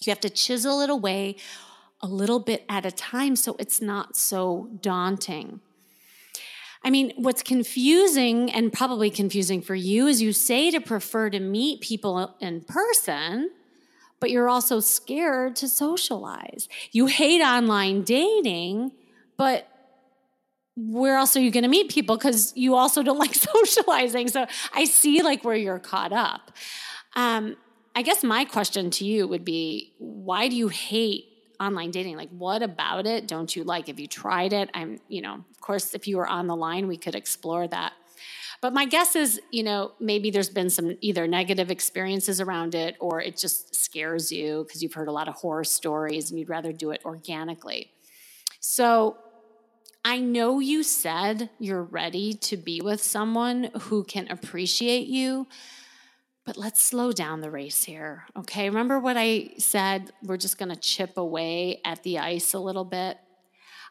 You 0.01 0.11
have 0.11 0.19
to 0.21 0.29
chisel 0.29 0.81
it 0.81 0.89
away 0.89 1.37
a 2.01 2.07
little 2.07 2.39
bit 2.39 2.65
at 2.69 2.85
a 2.85 2.91
time 2.91 3.35
so 3.35 3.55
it's 3.59 3.81
not 3.81 4.15
so 4.15 4.69
daunting. 4.81 5.59
I 6.83 6.89
mean, 6.89 7.11
what's 7.17 7.43
confusing 7.43 8.49
and 8.51 8.71
probably 8.71 9.09
confusing 9.09 9.61
for 9.61 9.75
you 9.75 10.07
is 10.07 10.21
you 10.21 10.31
say 10.31 10.71
to 10.71 10.79
prefer 10.79 11.29
to 11.29 11.39
meet 11.39 11.81
people 11.81 12.35
in 12.39 12.61
person, 12.61 13.51
but 14.21 14.31
you're 14.31 14.47
also 14.47 14.79
scared 14.79 15.57
to 15.57 15.67
socialize. 15.67 16.69
You 16.91 17.07
hate 17.07 17.41
online 17.41 18.03
dating, 18.03 18.93
but 19.35 19.67
where 20.87 21.17
else 21.17 21.35
are 21.35 21.41
you 21.41 21.51
going 21.51 21.63
to 21.63 21.69
meet 21.69 21.91
people 21.91 22.15
because 22.15 22.53
you 22.55 22.75
also 22.75 23.03
don't 23.03 23.17
like 23.25 23.33
socializing 23.33 24.27
so 24.27 24.45
i 24.73 24.85
see 24.85 25.21
like 25.21 25.43
where 25.43 25.55
you're 25.55 25.79
caught 25.79 26.13
up 26.13 26.51
um, 27.15 27.57
i 27.95 28.01
guess 28.01 28.23
my 28.23 28.45
question 28.45 28.89
to 28.89 29.03
you 29.03 29.27
would 29.27 29.43
be 29.43 29.93
why 29.97 30.47
do 30.47 30.55
you 30.55 30.69
hate 30.69 31.28
online 31.59 31.91
dating 31.91 32.15
like 32.15 32.29
what 32.29 32.61
about 32.61 33.05
it 33.05 33.27
don't 33.27 33.55
you 33.55 33.63
like? 33.63 33.87
Have 33.87 33.99
you 33.99 34.07
tried 34.07 34.53
it? 34.53 34.69
I'm 34.73 34.99
you 35.07 35.21
know 35.21 35.35
of 35.35 35.61
course 35.61 35.93
if 35.93 36.07
you 36.07 36.17
were 36.17 36.27
on 36.27 36.47
the 36.47 36.55
line 36.55 36.87
we 36.87 36.97
could 36.97 37.15
explore 37.15 37.67
that. 37.67 37.93
But 38.61 38.73
my 38.73 38.85
guess 38.85 39.15
is 39.15 39.41
you 39.51 39.63
know 39.63 39.91
maybe 39.99 40.31
there's 40.31 40.49
been 40.49 40.69
some 40.69 40.97
either 41.01 41.27
negative 41.27 41.71
experiences 41.71 42.41
around 42.41 42.75
it 42.75 42.95
or 42.99 43.21
it 43.21 43.37
just 43.37 43.75
scares 43.75 44.31
you 44.31 44.63
because 44.65 44.83
you've 44.83 44.93
heard 44.93 45.07
a 45.07 45.11
lot 45.11 45.27
of 45.27 45.35
horror 45.35 45.63
stories 45.63 46.29
and 46.29 46.39
you'd 46.39 46.49
rather 46.49 46.71
do 46.71 46.91
it 46.91 47.01
organically. 47.05 47.91
So 48.59 49.17
I 50.03 50.19
know 50.19 50.59
you 50.59 50.83
said 50.83 51.49
you're 51.59 51.83
ready 51.83 52.33
to 52.33 52.57
be 52.57 52.81
with 52.81 53.01
someone 53.01 53.69
who 53.81 54.03
can 54.03 54.29
appreciate 54.29 55.07
you, 55.07 55.45
but 56.49 56.57
let's 56.57 56.81
slow 56.81 57.11
down 57.11 57.41
the 57.41 57.51
race 57.51 57.83
here, 57.83 58.25
okay? 58.35 58.67
Remember 58.67 58.99
what 58.99 59.15
I 59.15 59.51
said? 59.59 60.11
We're 60.23 60.37
just 60.37 60.57
gonna 60.57 60.75
chip 60.75 61.15
away 61.15 61.79
at 61.85 62.01
the 62.01 62.17
ice 62.17 62.55
a 62.55 62.59
little 62.59 62.85
bit. 62.85 63.19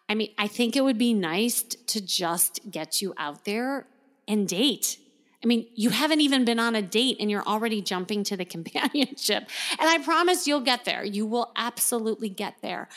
I 0.09 0.17
mean, 0.17 0.35
I 0.37 0.49
think 0.49 0.75
it 0.75 0.83
would 0.83 0.99
be 0.99 1.15
nice 1.15 1.63
to 1.63 2.05
just 2.05 2.69
get 2.69 3.01
you 3.01 3.15
out 3.17 3.45
there 3.45 3.87
and 4.27 4.49
date. 4.49 4.99
I 5.41 5.47
mean, 5.47 5.69
you 5.77 5.91
haven't 5.91 6.21
even 6.21 6.45
been 6.45 6.59
on 6.59 6.75
a 6.75 6.83
date 6.83 7.19
and 7.21 7.31
you're 7.31 7.47
already 7.47 7.81
jumping 7.81 8.25
to 8.25 8.37
the 8.37 8.45
companionship. 8.57 9.49
And 9.79 9.89
I 9.89 9.99
promise 10.03 10.49
you'll 10.49 10.59
get 10.59 10.85
there. 10.85 11.05
You 11.05 11.27
will 11.27 11.53
absolutely 11.55 12.29
get 12.29 12.57
there. 12.61 12.89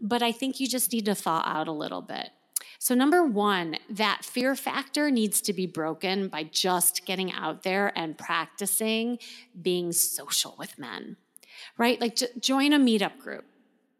But 0.00 0.22
I 0.22 0.32
think 0.32 0.58
you 0.58 0.66
just 0.66 0.90
need 0.90 1.04
to 1.04 1.14
thaw 1.14 1.42
out 1.44 1.68
a 1.68 1.72
little 1.72 2.00
bit. 2.00 2.30
So, 2.82 2.96
number 2.96 3.22
one, 3.22 3.76
that 3.90 4.24
fear 4.24 4.56
factor 4.56 5.08
needs 5.08 5.40
to 5.42 5.52
be 5.52 5.68
broken 5.68 6.26
by 6.26 6.42
just 6.42 7.06
getting 7.06 7.30
out 7.30 7.62
there 7.62 7.96
and 7.96 8.18
practicing 8.18 9.20
being 9.62 9.92
social 9.92 10.56
with 10.58 10.76
men, 10.80 11.16
right? 11.78 12.00
Like, 12.00 12.18
join 12.40 12.72
a 12.72 12.80
meetup 12.80 13.18
group, 13.18 13.44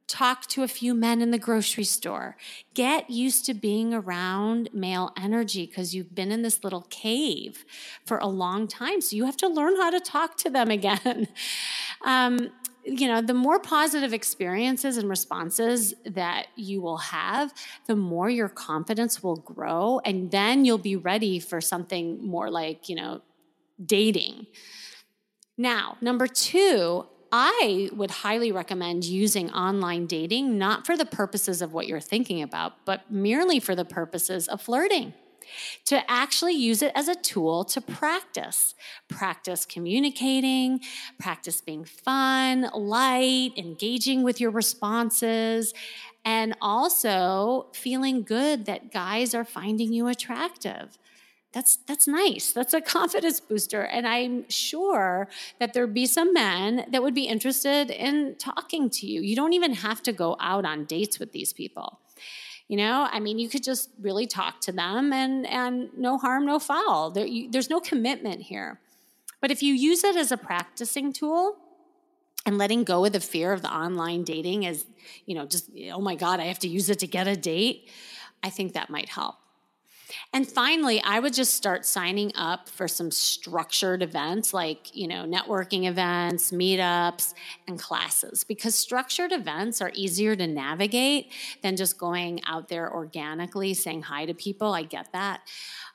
talk 0.09 0.49
to 0.49 0.65
a 0.65 0.69
few 0.69 0.95
men 0.95 1.23
in 1.23 1.31
the 1.31 1.39
grocery 1.39 1.85
store, 1.85 2.37
get 2.75 3.09
used 3.09 3.47
to 3.47 3.55
being 3.55 3.95
around 3.95 4.69
male 4.73 5.13
energy 5.17 5.65
because 5.65 5.95
you've 5.95 6.17
been 6.17 6.33
in 6.33 6.43
this 6.43 6.65
little 6.65 6.89
cave 6.91 7.65
for 8.05 8.19
a 8.19 8.27
long 8.27 8.67
time. 8.67 9.01
So, 9.01 9.15
you 9.15 9.27
have 9.27 9.37
to 9.37 9.49
learn 9.49 9.77
how 9.77 9.91
to 9.91 10.01
talk 10.01 10.37
to 10.39 10.51
them 10.51 10.71
again. 10.73 11.29
um, 12.05 12.51
you 12.85 13.07
know, 13.07 13.23
the 13.23 13.35
more 13.35 13.59
positive 13.59 14.13
experiences 14.13 14.97
and 14.97 15.09
responses 15.09 15.95
that 16.05 16.47
you 16.57 16.81
will 16.81 16.99
have, 16.99 17.53
the 17.87 17.97
more 17.97 18.29
your 18.29 18.49
confidence 18.49 19.23
will 19.23 19.37
grow. 19.37 20.01
And 20.05 20.31
then 20.31 20.65
you'll 20.65 20.79
be 20.79 20.97
ready 20.97 21.39
for 21.39 21.61
something 21.61 22.25
more 22.25 22.51
like, 22.51 22.89
you 22.89 22.97
know, 22.97 23.23
dating. 23.85 24.47
Now, 25.57 25.97
number 26.01 26.27
two, 26.27 27.07
I 27.31 27.89
would 27.95 28.11
highly 28.11 28.53
recommend 28.53 29.05
using 29.05 29.51
online 29.53 30.07
dating, 30.07 30.59
not 30.59 30.85
for 30.87 30.97
the 30.97 31.07
purposes 31.07 31.63
of 31.63 31.73
what 31.73 31.87
you're 31.87 32.01
thinking 32.01 32.43
about, 32.43 32.85
but 32.85 33.11
merely 33.11 33.59
for 33.59 33.75
the 33.75 33.85
purposes 33.85 34.49
of 34.49 34.61
flirting 34.61 35.15
to 35.87 36.11
actually 36.11 36.55
use 36.55 36.83
it 36.83 36.93
as 36.95 37.09
a 37.09 37.15
tool 37.15 37.65
to 37.65 37.81
practice. 37.81 38.75
Practice 39.09 39.65
communicating, 39.65 40.81
practice 41.19 41.61
being 41.61 41.85
fun, 41.85 42.69
light, 42.75 43.53
engaging 43.57 44.23
with 44.23 44.41
your 44.41 44.51
responses, 44.51 45.75
and 46.25 46.55
also 46.61 47.67
feeling 47.73 48.23
good 48.23 48.67
that 48.67 48.93
guys 48.93 49.35
are 49.35 49.45
finding 49.45 49.93
you 49.93 50.09
attractive. 50.09 50.99
That's 51.53 51.77
that's 51.77 52.09
nice. 52.09 52.53
That's 52.53 52.75
a 52.75 52.81
confidence 52.97 53.41
booster. 53.41 53.83
And 53.83 54.07
i'm 54.07 54.49
sure 54.49 55.29
that 55.59 55.75
there'd 55.75 55.95
be 55.95 56.07
some 56.07 56.33
men 56.33 56.87
that 56.91 57.03
would 57.03 57.15
be 57.15 57.25
interested 57.25 57.91
in 57.91 58.37
talking 58.39 58.89
to 58.91 59.07
you. 59.07 59.21
You 59.21 59.37
don't 59.37 59.53
even 59.53 59.75
have 59.75 60.03
to 60.05 60.13
go 60.13 60.37
out 60.41 60.65
on 60.65 60.85
dates 60.85 61.19
with 61.19 61.33
these 61.33 61.53
people 61.53 61.99
you 62.73 62.79
know, 62.79 63.07
I 63.13 63.21
mean, 63.21 63.39
you 63.39 63.51
could 63.51 63.63
just 63.63 63.91
really 64.01 64.27
talk 64.27 64.63
to 64.63 64.73
them 64.73 65.13
and 65.13 65.47
and 65.47 65.91
no 65.95 66.17
harm, 66.17 66.47
no 66.47 66.59
foul. 66.59 67.11
There, 67.11 67.27
you, 67.27 67.51
there's 67.51 67.69
no 67.69 67.81
commitment 67.81 68.41
here. 68.41 68.81
But 69.43 69.51
if 69.51 69.63
you 69.63 69.75
use 69.75 70.03
it 70.05 70.17
as 70.17 70.33
a 70.33 70.39
practicing 70.39 71.13
tool, 71.13 71.59
and 72.47 72.57
letting 72.57 72.85
go 72.85 73.05
of 73.05 73.13
the 73.13 73.21
fear 73.21 73.53
of 73.53 73.61
the 73.61 73.71
online 73.71 74.25
dating 74.25 74.65
as 74.65 74.87
you 75.27 75.35
know 75.35 75.45
just 75.45 75.71
oh 75.93 76.01
my 76.01 76.17
god 76.17 76.41
i 76.41 76.45
have 76.45 76.59
to 76.59 76.67
use 76.67 76.89
it 76.91 76.99
to 76.99 77.07
get 77.07 77.29
a 77.29 77.37
date 77.37 77.89
i 78.43 78.51
think 78.51 78.73
that 78.73 78.91
might 78.91 79.09
help 79.09 79.37
and 80.33 80.49
finally, 80.49 81.03
I 81.03 81.21
would 81.21 81.35
just 81.35 81.55
start 81.55 81.85
signing 81.85 82.33
up 82.35 82.69
for 82.69 82.89
some 82.89 83.11
structured 83.11 84.03
events 84.03 84.53
like, 84.55 84.95
you 84.95 85.09
know, 85.09 85.25
networking 85.25 85.89
events, 85.89 86.51
meetups, 86.51 87.35
and 87.67 87.79
classes 87.79 88.45
because 88.45 88.75
structured 88.75 89.33
events 89.33 89.81
are 89.81 89.93
easier 89.95 90.37
to 90.37 90.47
navigate 90.47 91.33
than 91.63 91.77
just 91.77 91.99
going 91.99 92.41
out 92.47 92.69
there 92.69 92.93
organically 92.93 93.75
saying 93.75 94.03
hi 94.03 94.27
to 94.27 94.35
people. 94.35 94.73
I 94.75 94.83
get 94.83 95.13
that. 95.13 95.41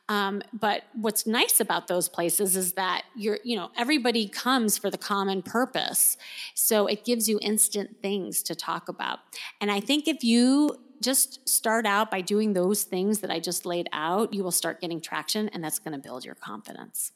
Um, 0.10 0.42
but 0.54 0.84
what's 0.94 1.28
nice 1.28 1.60
about 1.60 1.88
those 1.88 2.08
places 2.08 2.56
is 2.56 2.74
that 2.74 3.04
you're, 3.16 3.40
you 3.44 3.58
know, 3.58 3.72
everybody 3.78 4.28
comes 4.28 4.78
for 4.78 4.90
the 4.90 4.98
common 4.98 5.42
purpose. 5.42 6.18
So 6.54 6.88
it 6.88 7.04
gives 7.04 7.28
you 7.28 7.40
instant 7.42 8.02
things 8.02 8.42
to 8.44 8.56
talk 8.56 8.88
about. 8.88 9.20
And 9.60 9.70
I 9.70 9.82
think 9.82 10.08
if 10.08 10.24
you 10.24 10.78
just 11.02 11.48
start 11.48 11.86
out 11.86 12.12
by 12.12 12.22
doing 12.22 12.54
those 12.54 12.84
things 12.84 13.20
that 13.20 13.32
I 13.32 13.40
just 13.40 13.66
laid 13.66 13.90
out, 13.92 14.34
you 14.34 14.44
will 14.44 14.52
start 14.52 14.82
getting 14.82 15.02
traction, 15.02 15.50
and 15.50 15.64
that's 15.64 15.80
going 15.80 15.94
to 15.94 16.00
build 16.00 16.26
your 16.26 16.36
confidence. 16.36 17.12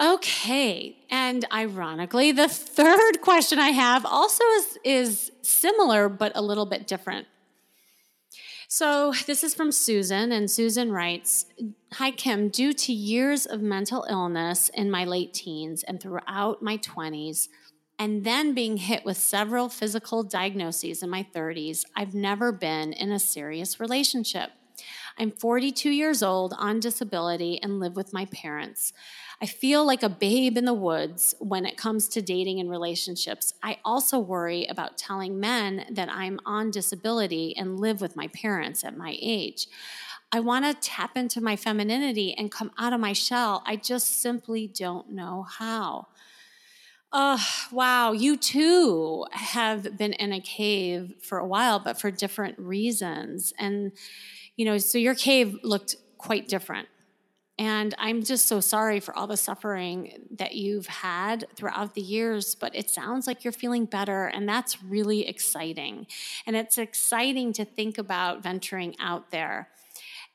Okay. 0.00 0.96
And 1.10 1.44
ironically, 1.52 2.32
the 2.32 2.48
third 2.48 3.20
question 3.20 3.58
I 3.58 3.70
have 3.70 4.06
also 4.06 4.44
is, 4.56 4.78
is 4.84 5.32
similar, 5.42 6.08
but 6.08 6.32
a 6.34 6.42
little 6.42 6.66
bit 6.66 6.86
different. 6.86 7.26
So 8.68 9.12
this 9.26 9.44
is 9.44 9.54
from 9.54 9.70
Susan, 9.70 10.32
and 10.32 10.50
Susan 10.50 10.92
writes 10.92 11.44
Hi, 11.92 12.10
Kim. 12.10 12.48
Due 12.48 12.72
to 12.72 12.92
years 12.92 13.44
of 13.44 13.60
mental 13.60 14.06
illness 14.08 14.70
in 14.70 14.90
my 14.90 15.04
late 15.04 15.34
teens 15.34 15.82
and 15.82 16.00
throughout 16.00 16.62
my 16.62 16.78
20s, 16.78 17.48
and 18.02 18.24
then 18.24 18.52
being 18.52 18.78
hit 18.78 19.04
with 19.04 19.16
several 19.16 19.68
physical 19.68 20.24
diagnoses 20.24 21.04
in 21.04 21.08
my 21.08 21.24
30s, 21.32 21.84
I've 21.94 22.14
never 22.14 22.50
been 22.50 22.92
in 22.92 23.12
a 23.12 23.18
serious 23.20 23.78
relationship. 23.78 24.50
I'm 25.16 25.30
42 25.30 25.88
years 25.88 26.20
old, 26.20 26.52
on 26.58 26.80
disability, 26.80 27.62
and 27.62 27.78
live 27.78 27.94
with 27.94 28.12
my 28.12 28.24
parents. 28.24 28.92
I 29.40 29.46
feel 29.46 29.86
like 29.86 30.02
a 30.02 30.08
babe 30.08 30.58
in 30.58 30.64
the 30.64 30.74
woods 30.74 31.36
when 31.38 31.64
it 31.64 31.76
comes 31.76 32.08
to 32.08 32.20
dating 32.20 32.58
and 32.58 32.68
relationships. 32.68 33.54
I 33.62 33.78
also 33.84 34.18
worry 34.18 34.66
about 34.66 34.98
telling 34.98 35.38
men 35.38 35.86
that 35.92 36.08
I'm 36.10 36.40
on 36.44 36.72
disability 36.72 37.56
and 37.56 37.78
live 37.78 38.00
with 38.00 38.16
my 38.16 38.26
parents 38.26 38.82
at 38.82 38.96
my 38.96 39.16
age. 39.22 39.68
I 40.32 40.40
want 40.40 40.64
to 40.64 40.88
tap 40.88 41.16
into 41.16 41.40
my 41.40 41.54
femininity 41.54 42.34
and 42.34 42.50
come 42.50 42.72
out 42.78 42.94
of 42.94 42.98
my 42.98 43.12
shell. 43.12 43.62
I 43.64 43.76
just 43.76 44.20
simply 44.20 44.66
don't 44.66 45.12
know 45.12 45.46
how. 45.48 46.08
Oh, 47.12 47.44
wow. 47.70 48.12
You 48.12 48.36
too 48.36 49.26
have 49.32 49.98
been 49.98 50.14
in 50.14 50.32
a 50.32 50.40
cave 50.40 51.14
for 51.20 51.38
a 51.38 51.46
while, 51.46 51.78
but 51.78 52.00
for 52.00 52.10
different 52.10 52.58
reasons. 52.58 53.52
And, 53.58 53.92
you 54.56 54.64
know, 54.64 54.78
so 54.78 54.96
your 54.98 55.14
cave 55.14 55.58
looked 55.62 55.96
quite 56.16 56.48
different 56.48 56.88
and 57.58 57.94
I'm 57.98 58.24
just 58.24 58.46
so 58.46 58.60
sorry 58.60 58.98
for 58.98 59.16
all 59.16 59.26
the 59.26 59.36
suffering 59.36 60.26
that 60.38 60.54
you've 60.54 60.86
had 60.86 61.46
throughout 61.54 61.94
the 61.94 62.00
years, 62.00 62.54
but 62.54 62.74
it 62.74 62.90
sounds 62.90 63.26
like 63.26 63.44
you're 63.44 63.52
feeling 63.52 63.84
better, 63.84 64.26
and 64.26 64.48
that's 64.48 64.82
really 64.82 65.28
exciting. 65.28 66.06
And 66.46 66.56
it's 66.56 66.78
exciting 66.78 67.52
to 67.54 67.64
think 67.64 67.98
about 67.98 68.42
venturing 68.42 68.96
out 68.98 69.30
there. 69.30 69.68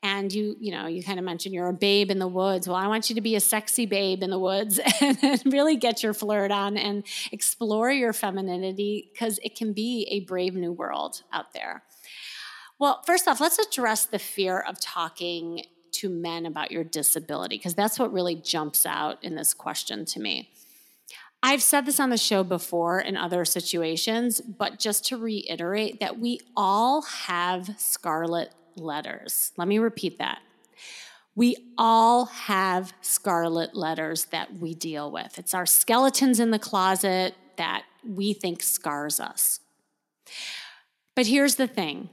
And 0.02 0.32
you, 0.32 0.56
you 0.60 0.70
know, 0.70 0.86
you 0.86 1.02
kind 1.02 1.18
of 1.18 1.24
mentioned 1.24 1.54
you're 1.54 1.68
a 1.68 1.72
babe 1.72 2.10
in 2.10 2.20
the 2.20 2.28
woods. 2.28 2.68
Well, 2.68 2.76
I 2.76 2.86
want 2.86 3.10
you 3.10 3.16
to 3.16 3.20
be 3.20 3.34
a 3.34 3.40
sexy 3.40 3.84
babe 3.84 4.22
in 4.22 4.30
the 4.30 4.38
woods 4.38 4.78
and 5.00 5.42
really 5.46 5.76
get 5.76 6.02
your 6.02 6.14
flirt 6.14 6.52
on 6.52 6.76
and 6.76 7.04
explore 7.32 7.90
your 7.90 8.12
femininity 8.12 9.10
because 9.12 9.40
it 9.42 9.56
can 9.56 9.72
be 9.72 10.06
a 10.10 10.20
brave 10.20 10.54
new 10.54 10.72
world 10.72 11.22
out 11.32 11.52
there. 11.52 11.82
Well, 12.78 13.02
first 13.04 13.26
off, 13.26 13.40
let's 13.40 13.58
address 13.58 14.06
the 14.06 14.20
fear 14.20 14.60
of 14.60 14.78
talking 14.80 15.64
to 15.92 16.08
men 16.08 16.46
about 16.46 16.70
your 16.70 16.84
disability? 16.84 17.56
Because 17.56 17.74
that's 17.74 17.98
what 17.98 18.12
really 18.12 18.36
jumps 18.36 18.86
out 18.86 19.22
in 19.22 19.34
this 19.34 19.54
question 19.54 20.04
to 20.06 20.20
me. 20.20 20.50
I've 21.42 21.62
said 21.62 21.86
this 21.86 22.00
on 22.00 22.10
the 22.10 22.16
show 22.16 22.42
before 22.42 23.00
in 23.00 23.16
other 23.16 23.44
situations, 23.44 24.40
but 24.40 24.78
just 24.78 25.04
to 25.06 25.16
reiterate 25.16 26.00
that 26.00 26.18
we 26.18 26.40
all 26.56 27.02
have 27.02 27.78
scarlet 27.78 28.54
letters. 28.78 29.52
Let 29.56 29.68
me 29.68 29.78
repeat 29.78 30.18
that. 30.18 30.40
We 31.34 31.56
all 31.76 32.26
have 32.26 32.92
scarlet 33.00 33.74
letters 33.74 34.26
that 34.26 34.58
we 34.58 34.74
deal 34.74 35.10
with. 35.10 35.38
It's 35.38 35.54
our 35.54 35.66
skeletons 35.66 36.40
in 36.40 36.50
the 36.50 36.58
closet 36.58 37.34
that 37.56 37.84
we 38.04 38.32
think 38.32 38.62
scars 38.62 39.20
us. 39.20 39.60
But 41.14 41.26
here's 41.26 41.56
the 41.56 41.66
thing 41.66 42.08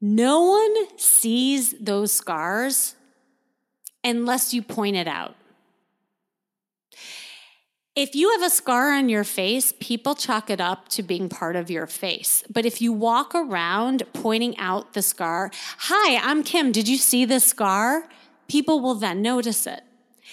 no 0.00 0.42
one 0.42 0.98
sees 0.98 1.74
those 1.80 2.12
scars 2.12 2.94
unless 4.02 4.52
you 4.52 4.62
point 4.62 4.96
it 4.96 5.08
out. 5.08 5.36
If 7.96 8.16
you 8.16 8.32
have 8.32 8.42
a 8.42 8.50
scar 8.50 8.90
on 8.90 9.08
your 9.08 9.22
face, 9.22 9.72
people 9.78 10.16
chalk 10.16 10.50
it 10.50 10.60
up 10.60 10.88
to 10.88 11.02
being 11.04 11.28
part 11.28 11.54
of 11.54 11.70
your 11.70 11.86
face. 11.86 12.42
But 12.50 12.66
if 12.66 12.82
you 12.82 12.92
walk 12.92 13.36
around 13.36 14.02
pointing 14.12 14.58
out 14.58 14.94
the 14.94 15.02
scar, 15.02 15.52
hi, 15.78 16.18
I'm 16.20 16.42
Kim, 16.42 16.72
did 16.72 16.88
you 16.88 16.96
see 16.96 17.24
this 17.24 17.44
scar? 17.44 18.08
People 18.48 18.80
will 18.80 18.96
then 18.96 19.22
notice 19.22 19.64
it. 19.64 19.82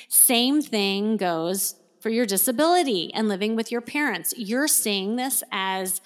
Same 0.07 0.63
thing 0.63 1.17
goes 1.17 1.75
for 1.99 2.09
your 2.09 2.25
disability 2.25 3.13
and 3.13 3.27
living 3.27 3.55
with 3.55 3.71
your 3.71 3.81
parents. 3.81 4.33
You're 4.35 4.67
seeing 4.67 5.15
this 5.15 5.43
as 5.51 6.01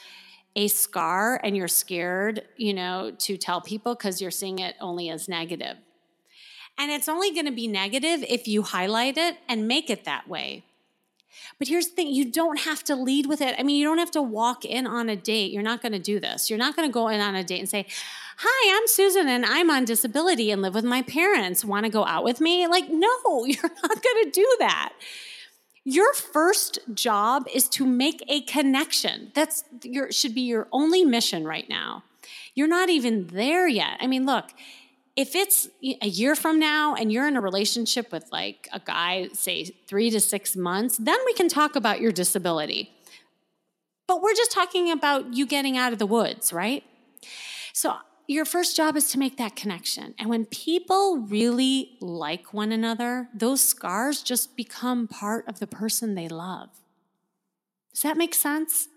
a 0.58 0.68
scar 0.68 1.40
and 1.42 1.56
you're 1.56 1.70
scared, 1.70 2.44
you 2.58 2.74
know, 2.74 3.14
to 3.20 3.38
tell 3.38 3.62
people 3.62 3.96
because 3.96 4.22
you're 4.22 4.30
seeing 4.30 4.60
it 4.60 4.76
only 4.82 5.10
as 5.10 5.30
negative. 5.30 5.78
And 6.78 6.92
it's 6.92 7.08
only 7.08 7.32
going 7.32 7.46
to 7.46 7.54
be 7.54 7.70
negative 7.70 8.26
if 8.28 8.46
you 8.46 8.64
highlight 8.64 9.18
it 9.18 9.38
and 9.48 9.70
make 9.70 9.90
it 9.90 10.04
that 10.04 10.28
way. 10.28 10.66
But 11.58 11.70
here's 11.70 11.88
the 11.88 11.96
thing 11.96 12.08
you 12.10 12.32
don't 12.32 12.60
have 12.60 12.84
to 12.86 12.96
lead 12.96 13.28
with 13.28 13.42
it. 13.42 13.56
I 13.58 13.64
mean, 13.64 13.78
you 13.78 13.86
don't 13.86 13.98
have 13.98 14.12
to 14.12 14.22
walk 14.22 14.66
in 14.66 14.86
on 14.86 15.08
a 15.10 15.16
date. 15.16 15.52
You're 15.52 15.64
not 15.64 15.82
going 15.82 15.94
to 15.94 16.00
do 16.00 16.20
this. 16.20 16.50
You're 16.50 16.60
not 16.60 16.76
going 16.76 16.88
to 16.88 16.94
go 16.94 17.08
in 17.08 17.22
on 17.22 17.36
a 17.36 17.44
date 17.44 17.60
and 17.60 17.70
say, 17.70 17.86
Hi, 18.38 18.78
I'm 18.78 18.86
Susan 18.88 19.30
and 19.30 19.46
I'm 19.46 19.70
on 19.70 19.86
disability 19.86 20.52
and 20.52 20.62
live 20.62 20.76
with 20.76 20.84
my 20.84 21.02
parents. 21.02 21.64
Want 21.64 21.86
to 21.86 21.90
go 21.90 22.06
out 22.06 22.26
with 22.26 22.42
me? 22.42 22.68
Like, 22.68 22.90
no, 22.90 23.46
you're 23.46 23.62
not 23.64 24.04
going 24.04 24.24
to 24.26 24.30
do 24.34 24.56
that. 24.60 24.94
Your 25.86 26.14
first 26.14 26.80
job 26.94 27.48
is 27.54 27.70
to 27.70 27.86
make 27.86 28.24
a 28.28 28.42
connection. 28.42 29.32
That's 29.36 29.64
your 29.84 30.12
should 30.12 30.34
be 30.34 30.42
your 30.42 30.68
only 30.72 31.06
mission 31.06 31.46
right 31.46 31.70
now. 31.70 32.04
You're 32.56 32.68
not 32.68 32.90
even 32.90 33.28
there 33.28 33.68
yet. 33.68 33.98
I 34.02 34.08
mean, 34.08 34.26
look, 34.26 34.46
if 35.16 35.34
it's 35.34 35.70
a 36.02 36.08
year 36.08 36.36
from 36.36 36.60
now 36.60 36.94
and 36.94 37.12
you're 37.12 37.28
in 37.28 37.38
a 37.38 37.42
relationship 37.42 38.12
with 38.12 38.26
like 38.32 38.68
a 38.74 38.80
guy, 38.80 39.30
say 39.34 39.64
three 39.88 40.10
to 40.10 40.20
six 40.20 40.56
months, 40.56 40.98
then 40.98 41.18
we 41.26 41.34
can 41.34 41.48
talk 41.48 41.76
about 41.76 42.02
your 42.02 42.12
disability. 42.12 42.92
But 44.08 44.22
we're 44.22 44.36
just 44.36 44.52
talking 44.52 44.92
about 44.92 45.34
you 45.34 45.46
getting 45.46 45.78
out 45.78 45.94
of 45.94 46.00
the 46.00 46.06
woods, 46.06 46.52
right? 46.52 46.84
So 47.74 47.96
your 48.28 48.46
first 48.46 48.76
job 48.76 48.98
is 48.98 49.10
to 49.12 49.20
make 49.20 49.38
that 49.38 49.56
connection. 49.56 50.16
And 50.20 50.30
when 50.30 50.46
people 50.46 51.20
really 51.20 51.98
like 52.02 52.54
one 52.54 52.72
another, 52.72 53.30
those 53.34 53.64
scars 53.64 54.22
just 54.22 54.58
become 54.58 55.08
part 55.08 55.48
of 55.48 55.60
the 55.60 55.68
person 55.68 56.16
they 56.16 56.28
love. 56.28 56.70
Does 57.94 58.04
that 58.04 58.18
make 58.18 58.36
sense? 58.36 58.90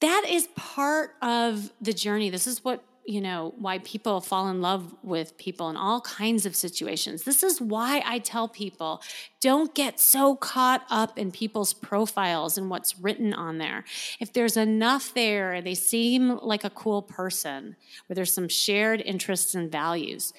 That 0.00 0.24
is 0.28 0.48
part 0.54 1.14
of 1.22 1.72
the 1.80 1.92
journey. 1.92 2.30
This 2.30 2.46
is 2.46 2.62
what 2.62 2.84
you 3.06 3.20
know, 3.20 3.54
why 3.56 3.78
people 3.78 4.20
fall 4.20 4.48
in 4.48 4.60
love 4.60 4.94
with 5.02 5.38
people 5.38 5.70
in 5.70 5.76
all 5.76 6.00
kinds 6.00 6.44
of 6.44 6.56
situations. 6.56 7.22
This 7.22 7.42
is 7.42 7.60
why 7.60 8.02
I 8.04 8.18
tell 8.18 8.48
people 8.48 9.00
don't 9.40 9.74
get 9.74 10.00
so 10.00 10.34
caught 10.34 10.84
up 10.90 11.16
in 11.16 11.30
people's 11.30 11.72
profiles 11.72 12.58
and 12.58 12.68
what's 12.68 12.98
written 12.98 13.32
on 13.32 13.58
there. 13.58 13.84
If 14.18 14.32
there's 14.32 14.56
enough 14.56 15.14
there, 15.14 15.62
they 15.62 15.74
seem 15.74 16.38
like 16.38 16.64
a 16.64 16.70
cool 16.70 17.02
person, 17.02 17.76
where 18.06 18.14
there's 18.14 18.32
some 18.32 18.48
shared 18.48 19.00
interests 19.00 19.54
and 19.54 19.70
values, 19.70 20.32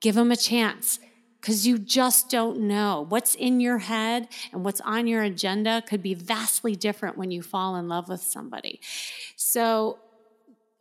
give 0.00 0.14
them 0.14 0.30
a 0.30 0.36
chance 0.36 1.00
because 1.40 1.66
you 1.66 1.76
just 1.76 2.30
don't 2.30 2.60
know. 2.60 3.04
What's 3.08 3.34
in 3.34 3.60
your 3.60 3.78
head 3.78 4.28
and 4.52 4.64
what's 4.64 4.80
on 4.82 5.08
your 5.08 5.22
agenda 5.22 5.82
could 5.88 6.00
be 6.00 6.14
vastly 6.14 6.76
different 6.76 7.18
when 7.18 7.32
you 7.32 7.42
fall 7.42 7.74
in 7.74 7.88
love 7.88 8.08
with 8.08 8.22
somebody. 8.22 8.80
So, 9.34 9.98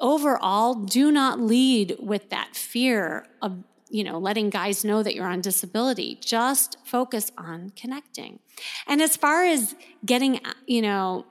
overall, 0.02 0.74
do 0.74 1.12
not 1.12 1.40
lead 1.40 1.96
with 2.00 2.30
that 2.30 2.56
fear 2.56 3.26
of 3.42 3.64
you 3.90 4.04
know 4.04 4.18
letting 4.18 4.50
guys 4.50 4.84
know 4.84 5.04
that 5.04 5.16
you're 5.16 5.28
on 5.28 5.42
disability. 5.42 6.18
Just 6.22 6.78
focus 6.84 7.32
on 7.38 7.72
connecting. 7.76 8.40
And 8.88 9.02
as 9.02 9.16
far 9.16 9.46
as 9.46 9.76
getting 10.06 10.42
you 10.68 10.82
know 10.82 11.26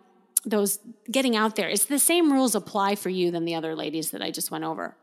those 0.45 0.79
getting 1.11 1.37
out 1.37 1.57
there 1.57 1.69
it's 1.69 1.85
the 1.85 1.99
same 1.99 2.33
rules 2.33 2.55
apply 2.55 2.95
for 2.95 3.11
you 3.11 3.31
than 3.31 3.45
the 3.45 3.55
other 3.55 3.75
ladies 3.75 4.11
that 4.11 4.23
i 4.23 4.31
just 4.31 4.51
went 4.51 4.65
over 4.65 4.97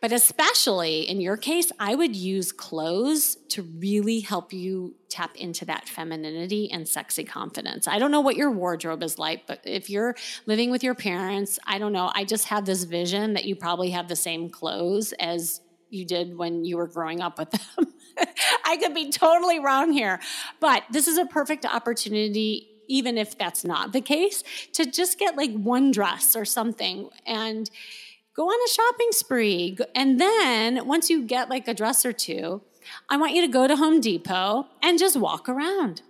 but 0.00 0.12
especially 0.12 1.08
in 1.08 1.20
your 1.20 1.36
case, 1.36 1.70
I 1.78 1.94
would 1.94 2.16
use 2.16 2.52
clothes 2.52 3.36
to 3.50 3.62
really 3.62 4.20
help 4.20 4.52
you 4.52 4.94
tap 5.10 5.36
into 5.36 5.64
that 5.66 5.88
femininity 5.88 6.70
and 6.70 6.88
sexy 6.88 7.24
confidence. 7.24 7.86
I 7.86 7.98
don't 7.98 8.10
know 8.10 8.22
what 8.22 8.36
your 8.36 8.50
wardrobe 8.50 9.02
is 9.02 9.18
like, 9.18 9.46
but 9.46 9.60
if 9.64 9.90
you're 9.90 10.16
living 10.46 10.70
with 10.70 10.82
your 10.82 10.94
parents, 10.94 11.58
I 11.66 11.78
don't 11.78 11.92
know. 11.92 12.10
I 12.14 12.24
just 12.24 12.46
have 12.46 12.64
this 12.64 12.84
vision 12.84 13.34
that 13.34 13.44
you 13.44 13.54
probably 13.54 13.90
have 13.90 14.08
the 14.08 14.16
same 14.16 14.48
clothes 14.48 15.12
as 15.20 15.60
you 15.90 16.06
did 16.06 16.36
when 16.36 16.64
you 16.64 16.76
were 16.76 16.86
growing 16.86 17.20
up 17.20 17.38
with 17.38 17.50
them. 17.50 17.92
I 18.64 18.76
could 18.78 18.94
be 18.94 19.10
totally 19.10 19.60
wrong 19.60 19.92
here, 19.92 20.20
but 20.60 20.84
this 20.90 21.08
is 21.08 21.18
a 21.18 21.26
perfect 21.26 21.66
opportunity 21.66 22.68
even 22.90 23.16
if 23.16 23.38
that's 23.38 23.64
not 23.64 23.92
the 23.92 24.00
case, 24.00 24.42
to 24.72 24.84
just 24.84 25.16
get 25.16 25.36
like 25.36 25.52
one 25.52 25.92
dress 25.92 26.34
or 26.34 26.44
something 26.44 27.08
and 27.24 27.70
go 28.34 28.46
on 28.46 28.58
a 28.66 28.72
shopping 28.72 29.08
spree. 29.12 29.76
And 29.94 30.20
then 30.20 30.86
once 30.86 31.10
you 31.10 31.24
get 31.24 31.50
like 31.50 31.68
a 31.68 31.74
dress 31.74 32.04
or 32.04 32.12
two, 32.12 32.62
I 33.08 33.16
want 33.16 33.34
you 33.34 33.42
to 33.42 33.48
go 33.48 33.66
to 33.66 33.76
Home 33.76 34.00
Depot 34.00 34.66
and 34.82 34.98
just 34.98 35.16
walk 35.16 35.48
around. 35.48 36.02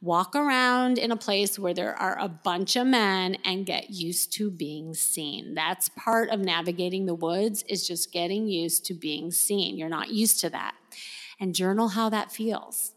Walk 0.00 0.36
around 0.36 0.98
in 0.98 1.10
a 1.10 1.16
place 1.16 1.58
where 1.58 1.72
there 1.72 1.94
are 1.94 2.18
a 2.20 2.28
bunch 2.28 2.76
of 2.76 2.86
men 2.86 3.38
and 3.44 3.64
get 3.64 3.88
used 3.90 4.32
to 4.34 4.50
being 4.50 4.92
seen. 4.92 5.54
That's 5.54 5.88
part 5.88 6.28
of 6.28 6.40
navigating 6.40 7.06
the 7.06 7.14
woods 7.14 7.64
is 7.70 7.88
just 7.88 8.12
getting 8.12 8.46
used 8.46 8.84
to 8.86 8.94
being 8.94 9.30
seen. 9.30 9.78
You're 9.78 9.88
not 9.88 10.10
used 10.10 10.40
to 10.40 10.50
that. 10.50 10.74
And 11.40 11.54
journal 11.54 11.88
how 11.88 12.10
that 12.10 12.30
feels. 12.30 12.92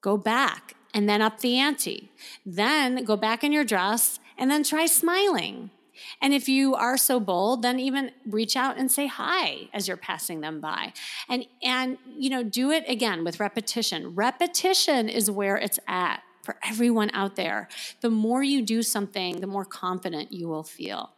go 0.00 0.16
back 0.18 0.74
and 0.92 1.08
then 1.08 1.22
up 1.22 1.40
the 1.40 1.58
ante. 1.58 2.10
Then 2.46 3.04
go 3.04 3.16
back 3.16 3.42
in 3.42 3.52
your 3.52 3.64
dress 3.64 4.20
and 4.38 4.50
then 4.50 4.62
try 4.62 4.86
smiling. 4.86 5.70
And 6.20 6.34
if 6.34 6.48
you 6.48 6.74
are 6.74 6.96
so 6.96 7.20
bold, 7.20 7.62
then 7.62 7.78
even 7.78 8.10
reach 8.26 8.56
out 8.56 8.76
and 8.76 8.90
say 8.90 9.06
hi 9.06 9.68
as 9.72 9.88
you're 9.88 9.96
passing 9.96 10.40
them 10.40 10.60
by. 10.60 10.92
And 11.28 11.46
and 11.62 11.98
you 12.16 12.30
know, 12.30 12.42
do 12.42 12.70
it 12.70 12.84
again 12.88 13.24
with 13.24 13.40
repetition. 13.40 14.14
Repetition 14.14 15.08
is 15.08 15.30
where 15.30 15.56
it's 15.56 15.78
at 15.86 16.22
for 16.42 16.56
everyone 16.62 17.10
out 17.12 17.36
there. 17.36 17.68
The 18.00 18.10
more 18.10 18.42
you 18.42 18.62
do 18.62 18.82
something, 18.82 19.40
the 19.40 19.46
more 19.46 19.64
confident 19.64 20.32
you 20.32 20.48
will 20.48 20.62
feel. 20.62 21.10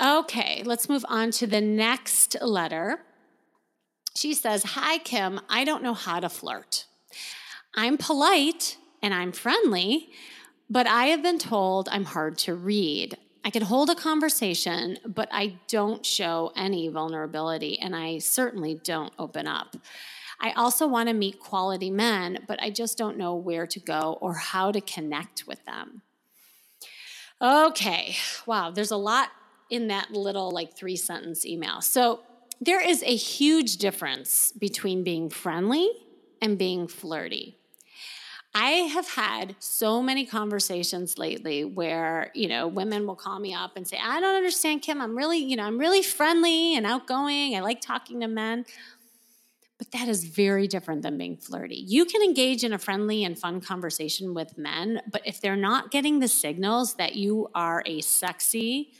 Okay, 0.00 0.62
let's 0.64 0.88
move 0.88 1.04
on 1.08 1.30
to 1.32 1.46
the 1.46 1.60
next 1.60 2.36
letter. 2.42 3.00
She 4.14 4.34
says, 4.34 4.62
Hi, 4.64 4.98
Kim. 4.98 5.40
I 5.48 5.64
don't 5.64 5.82
know 5.82 5.94
how 5.94 6.20
to 6.20 6.28
flirt. 6.28 6.86
I'm 7.74 7.98
polite 7.98 8.76
and 9.02 9.12
I'm 9.12 9.32
friendly, 9.32 10.08
but 10.68 10.86
I 10.86 11.06
have 11.06 11.22
been 11.22 11.38
told 11.38 11.88
I'm 11.90 12.04
hard 12.04 12.38
to 12.38 12.54
read. 12.54 13.16
I 13.44 13.50
can 13.50 13.62
hold 13.62 13.90
a 13.90 13.94
conversation, 13.94 14.98
but 15.06 15.28
I 15.30 15.58
don't 15.68 16.04
show 16.04 16.52
any 16.56 16.88
vulnerability, 16.88 17.78
and 17.78 17.94
I 17.94 18.18
certainly 18.18 18.74
don't 18.74 19.12
open 19.18 19.46
up. 19.46 19.76
I 20.40 20.50
also 20.52 20.86
want 20.86 21.08
to 21.08 21.14
meet 21.14 21.38
quality 21.38 21.90
men, 21.90 22.44
but 22.48 22.60
I 22.60 22.70
just 22.70 22.98
don't 22.98 23.16
know 23.16 23.34
where 23.34 23.66
to 23.66 23.80
go 23.80 24.18
or 24.20 24.34
how 24.34 24.72
to 24.72 24.80
connect 24.80 25.46
with 25.46 25.64
them. 25.64 26.02
Okay, 27.40 28.16
wow, 28.46 28.70
there's 28.70 28.90
a 28.90 28.96
lot 28.96 29.30
in 29.70 29.88
that 29.88 30.10
little 30.10 30.50
like 30.50 30.76
three 30.76 30.96
sentence 30.96 31.44
email. 31.44 31.80
So 31.80 32.20
there 32.60 32.80
is 32.80 33.02
a 33.02 33.14
huge 33.14 33.76
difference 33.76 34.52
between 34.52 35.04
being 35.04 35.28
friendly 35.28 35.90
and 36.40 36.58
being 36.58 36.88
flirty. 36.88 37.58
I 38.54 38.70
have 38.70 39.08
had 39.08 39.54
so 39.58 40.02
many 40.02 40.24
conversations 40.24 41.18
lately 41.18 41.64
where, 41.64 42.30
you 42.34 42.48
know, 42.48 42.66
women 42.66 43.06
will 43.06 43.16
call 43.16 43.38
me 43.38 43.52
up 43.52 43.72
and 43.76 43.86
say, 43.86 43.98
I 44.02 44.20
don't 44.20 44.34
understand, 44.34 44.82
Kim. 44.82 45.00
I'm 45.00 45.16
really, 45.16 45.38
you 45.38 45.56
know, 45.56 45.64
I'm 45.64 45.78
really 45.78 46.02
friendly 46.02 46.74
and 46.74 46.86
outgoing. 46.86 47.54
I 47.54 47.60
like 47.60 47.80
talking 47.80 48.20
to 48.20 48.28
men. 48.28 48.64
But 49.78 49.90
that 49.90 50.08
is 50.08 50.24
very 50.24 50.66
different 50.66 51.02
than 51.02 51.18
being 51.18 51.36
flirty. 51.36 51.76
You 51.76 52.06
can 52.06 52.22
engage 52.22 52.64
in 52.64 52.72
a 52.72 52.78
friendly 52.78 53.24
and 53.24 53.38
fun 53.38 53.60
conversation 53.60 54.32
with 54.32 54.56
men, 54.56 55.02
but 55.10 55.20
if 55.26 55.40
they're 55.40 55.54
not 55.54 55.90
getting 55.90 56.20
the 56.20 56.28
signals 56.28 56.94
that 56.94 57.14
you 57.14 57.50
are 57.54 57.82
a 57.84 58.00
sexy, 58.00 58.92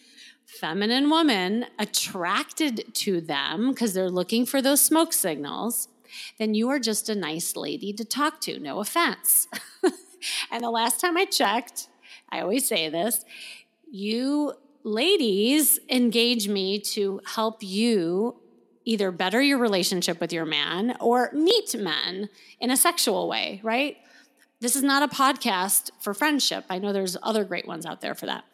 feminine 0.45 1.09
woman 1.09 1.67
attracted 1.79 2.95
to 2.95 3.23
them 3.23 3.71
because 3.71 3.95
they're 3.95 4.11
looking 4.11 4.45
for 4.45 4.61
those 4.61 4.83
smoke 4.83 5.15
signals, 5.15 5.89
then 6.39 6.55
you 6.55 6.69
are 6.71 6.79
just 6.79 7.09
a 7.09 7.15
nice 7.15 7.57
lady 7.57 7.93
to 7.93 8.05
talk 8.05 8.41
to. 8.43 8.59
No 8.59 8.81
offense. 8.81 9.49
and 10.51 10.63
the 10.63 10.71
last 10.71 11.01
time 11.01 11.17
I 11.17 11.25
checked, 11.25 11.89
I 12.31 12.41
always 12.41 12.67
say 12.67 12.89
this 12.89 13.25
you 13.91 14.53
ladies 14.83 15.79
engage 15.89 16.49
me 16.49 16.79
to 16.79 17.21
help 17.25 17.63
you 17.63 18.37
either 18.85 19.11
better 19.11 19.43
your 19.43 19.59
relationship 19.59 20.21
with 20.21 20.33
your 20.33 20.45
man 20.45 20.97
or 21.01 21.31
meet 21.33 21.75
men 21.75 22.29
in 22.61 22.71
a 22.71 22.77
sexual 22.77 23.29
way, 23.29 23.61
right? 23.65 23.97
This 24.61 24.77
is 24.77 24.83
not 24.83 25.03
a 25.03 25.15
podcast 25.15 25.91
for 26.01 26.15
friendship. 26.15 26.65
I 26.71 26.79
know 26.79 26.93
there's 26.93 27.17
other 27.23 27.45
great 27.45 27.67
ones 27.67 27.85
out 27.85 28.01
there 28.01 28.15
for 28.15 28.27
that. 28.27 28.45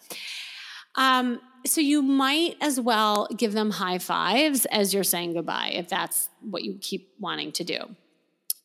Um, 0.94 1.40
so 1.64 1.80
you 1.80 2.02
might 2.02 2.56
as 2.60 2.80
well 2.80 3.28
give 3.36 3.52
them 3.52 3.70
high 3.70 3.98
fives 3.98 4.66
as 4.66 4.92
you're 4.92 5.04
saying 5.04 5.34
goodbye 5.34 5.72
if 5.74 5.88
that's 5.88 6.28
what 6.40 6.64
you 6.64 6.78
keep 6.80 7.12
wanting 7.18 7.52
to 7.52 7.64
do. 7.64 7.96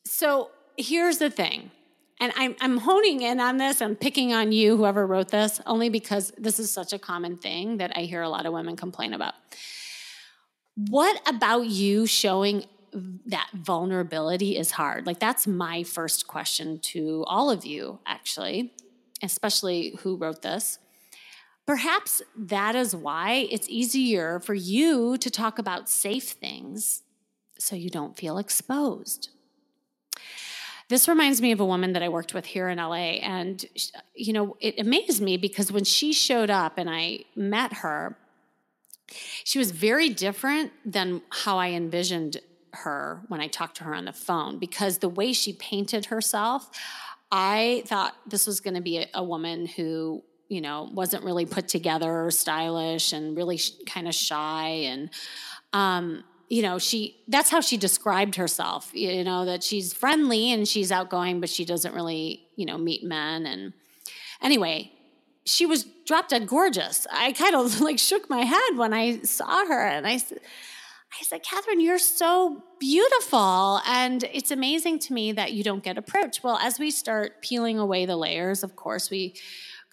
So 0.06 0.50
here's 0.78 1.18
the 1.18 1.30
thing. 1.30 1.72
And 2.20 2.34
I'm, 2.36 2.56
I'm 2.60 2.78
honing 2.78 3.22
in 3.22 3.40
on 3.40 3.58
this. 3.58 3.82
I'm 3.82 3.96
picking 3.96 4.34
on 4.34 4.52
you, 4.52 4.76
whoever 4.76 5.06
wrote 5.06 5.30
this, 5.30 5.62
only 5.68 5.90
because 5.90 6.34
this 6.38 6.60
is 6.60 6.72
such 6.72 6.92
a 6.92 6.98
common 6.98 7.38
thing 7.38 7.78
that 7.78 7.96
I 7.96 8.02
hear 8.02 8.24
a 8.24 8.30
lot 8.30 8.48
of 8.48 8.54
women 8.54 8.76
complain 8.76 9.14
about. 9.14 9.36
What 10.76 11.22
about 11.28 11.68
you 11.68 12.08
showing 12.08 12.66
that 13.28 13.50
vulnerability 13.54 14.58
is 14.58 14.72
hard? 14.72 15.06
Like, 15.06 15.20
that's 15.20 15.46
my 15.46 15.84
first 15.84 16.26
question 16.26 16.80
to 16.80 17.24
all 17.28 17.52
of 17.52 17.66
you, 17.66 18.00
actually, 18.08 18.74
especially 19.22 19.96
who 20.00 20.16
wrote 20.18 20.42
this. 20.42 20.80
Perhaps 21.68 22.22
that 22.36 22.76
is 22.76 22.96
why 22.96 23.48
it's 23.52 23.68
easier 23.70 24.40
for 24.40 24.54
you 24.54 25.18
to 25.18 25.30
talk 25.30 25.60
about 25.60 25.90
safe 25.90 26.30
things 26.30 27.04
so 27.60 27.76
you 27.76 27.90
don't 27.90 28.18
feel 28.18 28.38
exposed. 28.38 29.30
This 30.90 31.10
reminds 31.10 31.42
me 31.42 31.52
of 31.52 31.60
a 31.60 31.66
woman 31.66 31.92
that 31.94 32.02
I 32.02 32.08
worked 32.08 32.34
with 32.34 32.46
here 32.46 32.70
in 32.70 32.78
LA. 32.78 33.20
And, 33.20 33.66
you 34.16 34.32
know, 34.32 34.56
it 34.62 34.80
amazed 34.80 35.22
me 35.22 35.36
because 35.36 35.70
when 35.70 35.84
she 35.84 36.14
showed 36.14 36.50
up 36.50 36.78
and 36.78 36.90
I 36.90 37.26
met 37.36 37.74
her, 37.74 38.18
she 39.44 39.60
was 39.60 39.72
very 39.72 40.08
different 40.08 40.72
than 40.86 41.22
how 41.30 41.58
I 41.58 41.72
envisioned 41.72 42.38
her 42.72 43.22
when 43.28 43.42
I 43.42 43.48
talked 43.48 43.78
to 43.78 43.84
her 43.84 43.94
on 43.94 44.06
the 44.06 44.14
phone 44.14 44.60
because 44.60 45.00
the 45.00 45.10
way 45.10 45.34
she 45.34 45.52
painted 45.52 46.06
herself, 46.06 46.70
I 47.32 47.84
thought 47.86 48.16
this 48.26 48.48
was 48.48 48.62
going 48.62 48.76
to 48.76 48.82
be 48.82 49.00
a, 49.00 49.08
a, 49.14 49.24
woman 49.24 49.66
who 49.66 50.24
you 50.50 50.62
know, 50.62 50.90
wasn't 50.94 51.24
really 51.24 51.46
put 51.46 51.68
together 51.68 52.26
or 52.26 52.32
stylish 52.32 53.14
and 53.14 53.36
really 53.36 53.58
sh- 53.58 53.72
kind 53.86 54.08
of 54.08 54.16
shy. 54.16 54.68
And, 54.86 55.10
um, 55.74 56.24
you 56.50 56.62
know, 56.62 56.80
she, 56.80 57.18
that's 57.28 57.50
how 57.50 57.60
she 57.60 57.78
described 57.78 58.36
herself, 58.36 58.90
you 58.94 59.24
know, 59.24 59.46
that 59.46 59.64
she's 59.64 59.94
friendly 59.94 60.52
and 60.52 60.68
she's 60.68 60.92
outgoing, 60.92 61.42
but 61.42 61.50
she 61.50 61.66
doesn't 61.66 61.94
really, 61.94 62.48
you 62.56 62.66
know, 62.66 62.78
meet 62.78 63.04
men. 63.04 63.46
And 63.46 63.74
anyway, 64.42 64.92
she 65.46 65.66
was 65.66 65.86
drop 66.06 66.30
dead 66.30 66.48
gorgeous. 66.48 67.06
I 67.12 67.34
kind 67.34 67.56
of 67.56 67.82
like 67.82 68.00
shook 68.00 68.30
my 68.30 68.44
head 68.44 68.78
when 68.78 68.94
I 68.94 69.22
saw 69.22 69.66
her 69.66 69.86
and 69.86 70.08
I 70.08 70.18
said, 70.18 70.40
I 71.20 71.24
said, 71.24 71.42
Catherine, 71.42 71.80
you're 71.80 72.00
so 72.00 72.64
beautiful. 72.80 73.80
And 73.88 74.24
it's 74.34 74.52
amazing 74.52 75.00
to 75.00 75.14
me 75.14 75.32
that 75.32 75.54
you 75.54 75.64
don't 75.64 75.84
get 75.84 75.98
approached. 75.98 76.44
Well, 76.44 76.58
as 76.58 76.80
we 76.80 76.92
start 76.92 77.42
peeling 77.42 77.80
away 77.80 78.06
the 78.06 78.18
layers, 78.18 78.62
of 78.62 78.76
course, 78.76 79.10
we 79.10 79.34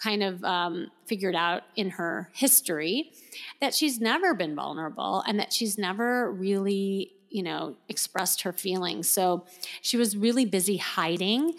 kind 0.05 0.23
of 0.23 0.45
um, 0.45 0.91
figured 1.07 1.35
out 1.35 1.63
in 1.77 1.91
her 1.91 2.29
history 2.35 3.11
that 3.61 3.75
she's 3.75 3.99
never 3.99 4.35
been 4.35 4.55
vulnerable 4.55 5.25
and 5.27 5.41
that 5.41 5.51
she's 5.51 5.79
never 5.79 6.31
really, 6.31 7.13
you 7.31 7.43
know, 7.43 7.75
expressed 7.89 8.43
her 8.43 8.53
feelings. 8.53 9.09
So 9.09 9.47
she 9.81 9.97
was 9.97 10.15
really 10.17 10.45
busy 10.45 10.77
hiding 10.77 11.55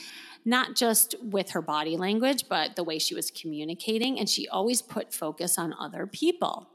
not 0.47 0.75
just 0.75 1.15
with 1.23 1.49
her 1.49 1.61
body 1.61 1.97
language, 1.97 2.45
but 2.47 2.75
the 2.75 2.83
way 2.83 2.99
she 2.99 3.15
was 3.15 3.31
communicating. 3.31 4.19
And 4.19 4.29
she 4.29 4.47
always 4.47 4.79
put 4.79 5.11
focus 5.11 5.57
on 5.57 5.73
other 5.79 6.05
people. 6.05 6.69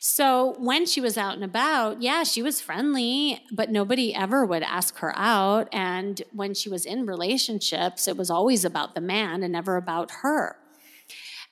So 0.00 0.54
when 0.58 0.86
she 0.86 1.00
was 1.00 1.18
out 1.18 1.34
and 1.34 1.44
about, 1.44 2.00
yeah, 2.00 2.24
she 2.24 2.42
was 2.42 2.62
friendly, 2.62 3.44
but 3.52 3.70
nobody 3.70 4.14
ever 4.14 4.44
would 4.44 4.62
ask 4.62 4.96
her 4.98 5.12
out. 5.16 5.68
And 5.70 6.22
when 6.32 6.54
she 6.54 6.70
was 6.70 6.86
in 6.86 7.04
relationships, 7.04 8.08
it 8.08 8.16
was 8.16 8.30
always 8.30 8.64
about 8.64 8.94
the 8.94 9.02
man 9.02 9.42
and 9.42 9.52
never 9.52 9.76
about 9.76 10.10
her. 10.22 10.56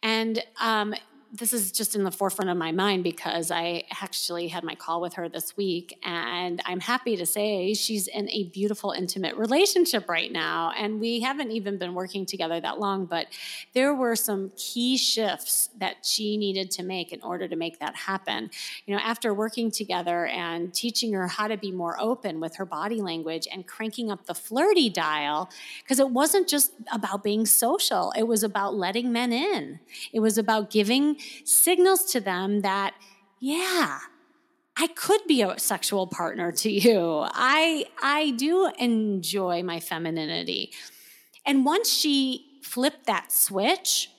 And 0.03 0.42
um, 0.61 0.95
this 1.38 1.53
is 1.53 1.70
just 1.70 1.94
in 1.94 2.03
the 2.03 2.11
forefront 2.11 2.51
of 2.51 2.57
my 2.57 2.72
mind 2.72 3.05
because 3.05 3.51
I 3.51 3.85
actually 4.01 4.49
had 4.49 4.64
my 4.64 4.75
call 4.75 5.01
with 5.01 5.14
her 5.14 5.29
this 5.29 5.57
week, 5.57 5.99
and 6.03 6.62
I'm 6.64 6.81
happy 6.81 7.16
to 7.16 7.27
say 7.27 7.75
she's 7.75 8.07
in 8.07 8.31
a 8.31 8.44
beautiful, 8.44 8.92
intimate 8.92 9.37
relationship 9.37 10.09
right 10.09 10.33
now. 10.33 10.72
And 10.77 10.99
we 11.01 11.20
haven't 11.20 11.51
even 11.51 11.79
been 11.79 11.94
working 11.94 12.25
together 12.27 12.61
that 12.61 12.79
long, 12.79 13.07
but 13.07 13.27
there 13.75 13.94
were 13.94 14.16
some 14.16 14.53
key 14.57 14.96
shifts 14.96 15.68
that 15.79 16.07
she 16.07 16.37
needed 16.37 16.70
to 16.72 16.83
make 16.83 17.12
in 17.12 17.20
order 17.22 17.46
to 17.49 17.57
make 17.57 17.81
that 17.81 17.94
happen. 17.94 18.51
You 18.87 18.94
know, 18.94 19.03
after 19.03 19.35
working 19.35 19.70
together 19.70 20.27
and 20.27 20.72
teaching 20.72 21.12
her 21.12 21.27
how 21.27 21.49
to 21.49 21.57
be 21.57 21.70
more 21.70 22.01
open 22.01 22.40
with 22.40 22.57
her 22.57 22.64
body 22.64 23.01
language 23.01 23.46
and 23.53 23.66
cranking 23.66 24.11
up 24.11 24.27
the 24.27 24.35
flirty 24.35 24.88
dial, 24.88 25.51
because 25.83 25.99
it 25.99 26.11
wasn't 26.11 26.49
just 26.49 26.72
about 26.92 27.22
being 27.22 27.44
social, 27.44 28.12
it 28.16 28.25
was 28.25 28.42
about 28.42 28.75
letting 28.75 29.12
men 29.12 29.33
in, 29.33 29.81
it 30.12 30.20
was 30.20 30.38
about 30.38 30.70
giving 30.70 31.18
signals 31.44 32.04
to 32.12 32.20
them 32.20 32.60
that, 32.62 32.94
yeah, 33.40 33.98
I 34.76 34.88
could 34.88 35.20
be 35.26 35.42
a 35.42 35.58
sexual 35.58 36.06
partner 36.06 36.52
to 36.52 36.70
you. 36.70 37.24
I 37.24 37.86
I 38.02 38.32
do 38.32 38.70
enjoy 38.78 39.62
my 39.62 39.80
femininity. 39.80 40.72
And 41.46 41.64
once 41.64 41.88
she 41.92 42.58
flipped 42.62 43.06
that 43.06 43.32
switch, 43.32 44.10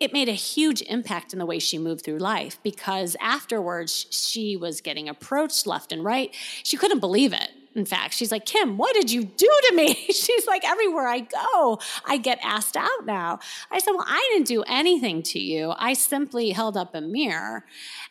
it 0.00 0.12
made 0.12 0.28
a 0.28 0.32
huge 0.32 0.82
impact 0.82 1.32
in 1.32 1.38
the 1.38 1.46
way 1.46 1.58
she 1.58 1.78
moved 1.78 2.04
through 2.04 2.18
life 2.18 2.58
because 2.62 3.16
afterwards 3.20 4.06
she 4.10 4.56
was 4.56 4.80
getting 4.80 5.08
approached 5.08 5.66
left 5.66 5.92
and 5.92 6.02
right. 6.02 6.34
She 6.62 6.76
couldn't 6.76 7.00
believe 7.00 7.32
it 7.32 7.50
in 7.74 7.84
fact. 7.84 8.14
She's 8.14 8.32
like, 8.32 8.46
Kim, 8.46 8.76
what 8.76 8.94
did 8.94 9.10
you 9.10 9.24
do 9.24 9.60
to 9.68 9.74
me? 9.76 9.94
She's 10.12 10.46
like, 10.46 10.64
everywhere 10.64 11.06
I 11.06 11.20
go, 11.20 11.80
I 12.04 12.16
get 12.16 12.38
asked 12.42 12.76
out 12.76 13.06
now. 13.06 13.38
I 13.70 13.78
said, 13.78 13.92
Well, 13.92 14.06
I 14.06 14.28
didn't 14.32 14.48
do 14.48 14.62
anything 14.62 15.22
to 15.24 15.38
you. 15.38 15.72
I 15.76 15.92
simply 15.92 16.50
held 16.50 16.76
up 16.76 16.94
a 16.94 17.00
mirror 17.00 17.64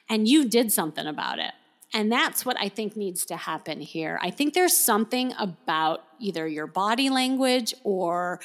and 0.10 0.28
you 0.28 0.48
did 0.48 0.72
something 0.72 1.06
about 1.06 1.40
it. 1.40 1.52
And 1.94 2.12
that's 2.12 2.46
what 2.46 2.56
I 2.60 2.70
think 2.70 2.96
needs 2.96 3.26
to 3.26 3.36
happen 3.36 3.82
here. 3.82 4.20
I 4.22 4.30
think 4.30 4.54
there's 4.54 4.76
something 4.76 5.34
about 5.40 6.04
either 6.20 6.48
your 6.48 6.68
body 6.68 7.10
language 7.10 7.74
or 7.84 8.40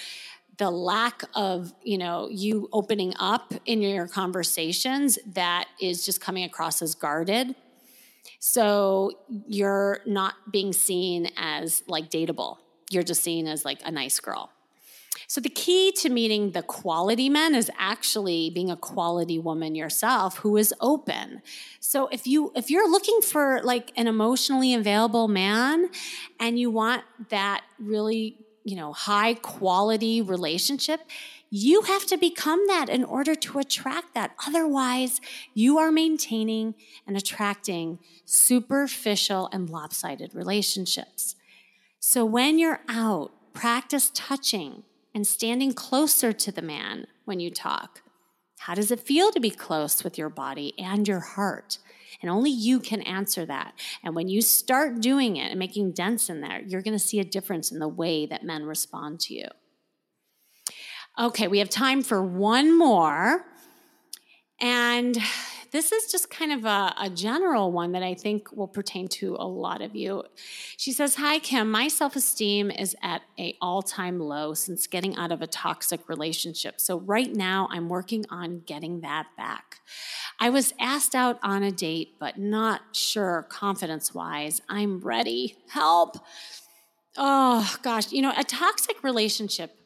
the 0.56 0.70
lack 0.70 1.24
of 1.34 1.74
you 1.82 1.98
know 1.98 2.28
you 2.30 2.68
opening 2.72 3.12
up 3.18 3.52
in 3.66 3.82
your 3.82 4.06
conversations 4.06 5.18
that 5.26 5.66
is 5.80 6.06
just 6.06 6.20
coming 6.20 6.44
across 6.44 6.80
as 6.80 6.94
guarded 6.94 7.54
so 8.46 9.10
you're 9.46 10.00
not 10.04 10.34
being 10.52 10.70
seen 10.70 11.30
as 11.34 11.82
like 11.86 12.10
dateable 12.10 12.58
you're 12.90 13.02
just 13.02 13.22
seen 13.22 13.46
as 13.46 13.64
like 13.64 13.80
a 13.86 13.90
nice 13.90 14.20
girl 14.20 14.50
so 15.26 15.40
the 15.40 15.48
key 15.48 15.92
to 15.92 16.10
meeting 16.10 16.50
the 16.50 16.62
quality 16.62 17.30
men 17.30 17.54
is 17.54 17.70
actually 17.78 18.50
being 18.50 18.70
a 18.70 18.76
quality 18.76 19.38
woman 19.38 19.74
yourself 19.74 20.38
who 20.38 20.56
is 20.56 20.74
open. 20.80 21.40
So 21.80 22.08
if 22.08 22.26
you 22.26 22.52
if 22.54 22.70
you're 22.70 22.90
looking 22.90 23.20
for 23.22 23.62
like 23.62 23.92
an 23.96 24.06
emotionally 24.06 24.74
available 24.74 25.28
man 25.28 25.88
and 26.38 26.58
you 26.58 26.70
want 26.70 27.04
that 27.30 27.62
really, 27.78 28.36
you 28.64 28.76
know, 28.76 28.92
high 28.92 29.34
quality 29.34 30.20
relationship, 30.22 31.00
you 31.50 31.82
have 31.82 32.06
to 32.06 32.16
become 32.16 32.66
that 32.66 32.88
in 32.88 33.04
order 33.04 33.34
to 33.34 33.58
attract 33.58 34.14
that. 34.14 34.34
Otherwise, 34.46 35.20
you 35.52 35.78
are 35.78 35.92
maintaining 35.92 36.74
and 37.06 37.16
attracting 37.16 37.98
superficial 38.24 39.48
and 39.52 39.70
lopsided 39.70 40.34
relationships. 40.34 41.36
So 42.00 42.24
when 42.24 42.58
you're 42.58 42.80
out, 42.88 43.30
practice 43.52 44.10
touching, 44.12 44.82
and 45.14 45.26
standing 45.26 45.72
closer 45.72 46.32
to 46.32 46.50
the 46.50 46.60
man 46.60 47.06
when 47.24 47.38
you 47.38 47.50
talk. 47.50 48.02
How 48.58 48.74
does 48.74 48.90
it 48.90 49.00
feel 49.00 49.30
to 49.30 49.40
be 49.40 49.50
close 49.50 50.02
with 50.02 50.18
your 50.18 50.28
body 50.28 50.74
and 50.78 51.06
your 51.06 51.20
heart? 51.20 51.78
And 52.22 52.30
only 52.30 52.50
you 52.50 52.80
can 52.80 53.02
answer 53.02 53.46
that. 53.46 53.74
And 54.02 54.14
when 54.14 54.28
you 54.28 54.40
start 54.40 55.00
doing 55.00 55.36
it 55.36 55.50
and 55.50 55.58
making 55.58 55.92
dents 55.92 56.28
in 56.28 56.40
there, 56.40 56.62
you're 56.66 56.82
going 56.82 56.98
to 56.98 57.04
see 57.04 57.20
a 57.20 57.24
difference 57.24 57.72
in 57.72 57.78
the 57.78 57.88
way 57.88 58.26
that 58.26 58.44
men 58.44 58.64
respond 58.64 59.20
to 59.20 59.34
you. 59.34 59.46
Okay, 61.18 61.46
we 61.46 61.60
have 61.60 61.70
time 61.70 62.02
for 62.02 62.22
one 62.22 62.76
more. 62.76 63.44
And 64.60 65.16
this 65.74 65.90
is 65.90 66.06
just 66.06 66.30
kind 66.30 66.52
of 66.52 66.64
a, 66.64 66.94
a, 67.00 67.10
general 67.10 67.72
one 67.72 67.90
that 67.92 68.02
I 68.04 68.14
think 68.14 68.52
will 68.52 68.68
pertain 68.68 69.08
to 69.08 69.34
a 69.40 69.44
lot 69.44 69.82
of 69.82 69.96
you. 69.96 70.22
She 70.76 70.92
says, 70.92 71.16
"Hi 71.16 71.40
Kim, 71.40 71.68
my 71.68 71.88
self-esteem 71.88 72.70
is 72.70 72.94
at 73.02 73.22
a 73.40 73.56
all-time 73.60 74.20
low 74.20 74.54
since 74.54 74.86
getting 74.86 75.16
out 75.16 75.32
of 75.32 75.42
a 75.42 75.48
toxic 75.48 76.08
relationship. 76.08 76.80
So 76.80 77.00
right 77.00 77.34
now 77.34 77.68
I'm 77.72 77.88
working 77.88 78.24
on 78.30 78.62
getting 78.66 79.00
that 79.00 79.26
back. 79.36 79.80
I 80.38 80.48
was 80.48 80.72
asked 80.78 81.16
out 81.16 81.40
on 81.42 81.64
a 81.64 81.72
date, 81.72 82.14
but 82.20 82.38
not 82.38 82.80
sure 82.92 83.44
confidence-wise 83.48 84.62
I'm 84.68 85.00
ready. 85.00 85.56
Help." 85.70 86.18
Oh 87.16 87.76
gosh, 87.82 88.12
you 88.12 88.22
know, 88.22 88.32
a 88.36 88.44
toxic 88.44 89.02
relationship 89.02 89.76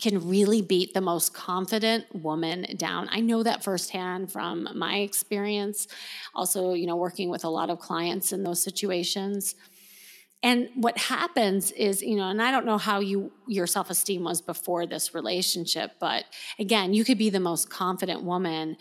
can 0.00 0.28
really 0.28 0.62
beat 0.62 0.94
the 0.94 1.00
most 1.00 1.34
confident 1.34 2.04
woman 2.14 2.66
down. 2.76 3.08
I 3.10 3.20
know 3.20 3.42
that 3.42 3.64
firsthand 3.64 4.30
from 4.30 4.68
my 4.74 4.98
experience. 4.98 5.88
Also, 6.34 6.72
you 6.74 6.86
know, 6.86 6.96
working 6.96 7.30
with 7.30 7.44
a 7.44 7.48
lot 7.48 7.68
of 7.68 7.80
clients 7.80 8.32
in 8.32 8.44
those 8.44 8.62
situations. 8.62 9.56
And 10.40 10.68
what 10.76 10.96
happens 10.96 11.72
is, 11.72 12.00
you 12.00 12.14
know, 12.14 12.28
and 12.28 12.40
I 12.40 12.52
don't 12.52 12.64
know 12.64 12.78
how 12.78 13.00
you 13.00 13.32
your 13.48 13.66
self-esteem 13.66 14.22
was 14.22 14.40
before 14.40 14.86
this 14.86 15.14
relationship, 15.14 15.92
but 15.98 16.24
again, 16.60 16.94
you 16.94 17.04
could 17.04 17.18
be 17.18 17.30
the 17.30 17.40
most 17.40 17.68
confident 17.68 18.22
woman 18.22 18.76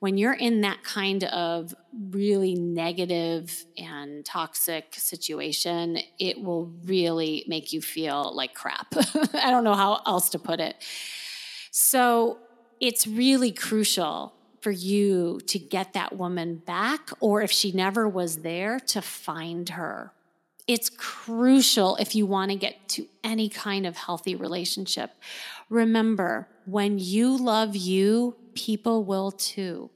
when 0.00 0.16
you're 0.16 0.34
in 0.34 0.62
that 0.62 0.82
kind 0.82 1.24
of 1.24 1.74
really 2.10 2.54
negative 2.54 3.64
and 3.76 4.24
toxic 4.24 4.94
situation, 4.94 5.98
it 6.18 6.42
will 6.42 6.72
really 6.84 7.44
make 7.46 7.72
you 7.72 7.82
feel 7.82 8.34
like 8.34 8.54
crap. 8.54 8.86
I 9.34 9.50
don't 9.50 9.62
know 9.62 9.74
how 9.74 10.00
else 10.06 10.30
to 10.30 10.38
put 10.38 10.58
it. 10.58 10.76
So 11.70 12.38
it's 12.80 13.06
really 13.06 13.52
crucial 13.52 14.32
for 14.62 14.70
you 14.70 15.40
to 15.46 15.58
get 15.58 15.92
that 15.92 16.16
woman 16.16 16.56
back, 16.56 17.10
or 17.20 17.42
if 17.42 17.50
she 17.50 17.72
never 17.72 18.08
was 18.08 18.38
there, 18.38 18.80
to 18.80 19.02
find 19.02 19.68
her. 19.70 20.12
It's 20.66 20.88
crucial 20.88 21.96
if 21.96 22.14
you 22.14 22.26
want 22.26 22.50
to 22.52 22.56
get 22.56 22.88
to 22.90 23.06
any 23.24 23.48
kind 23.48 23.86
of 23.86 23.96
healthy 23.96 24.34
relationship. 24.34 25.10
Remember, 25.68 26.48
when 26.64 26.98
you 26.98 27.36
love 27.36 27.74
you, 27.74 28.36
people 28.54 29.04
will 29.04 29.30
too. 29.30 29.90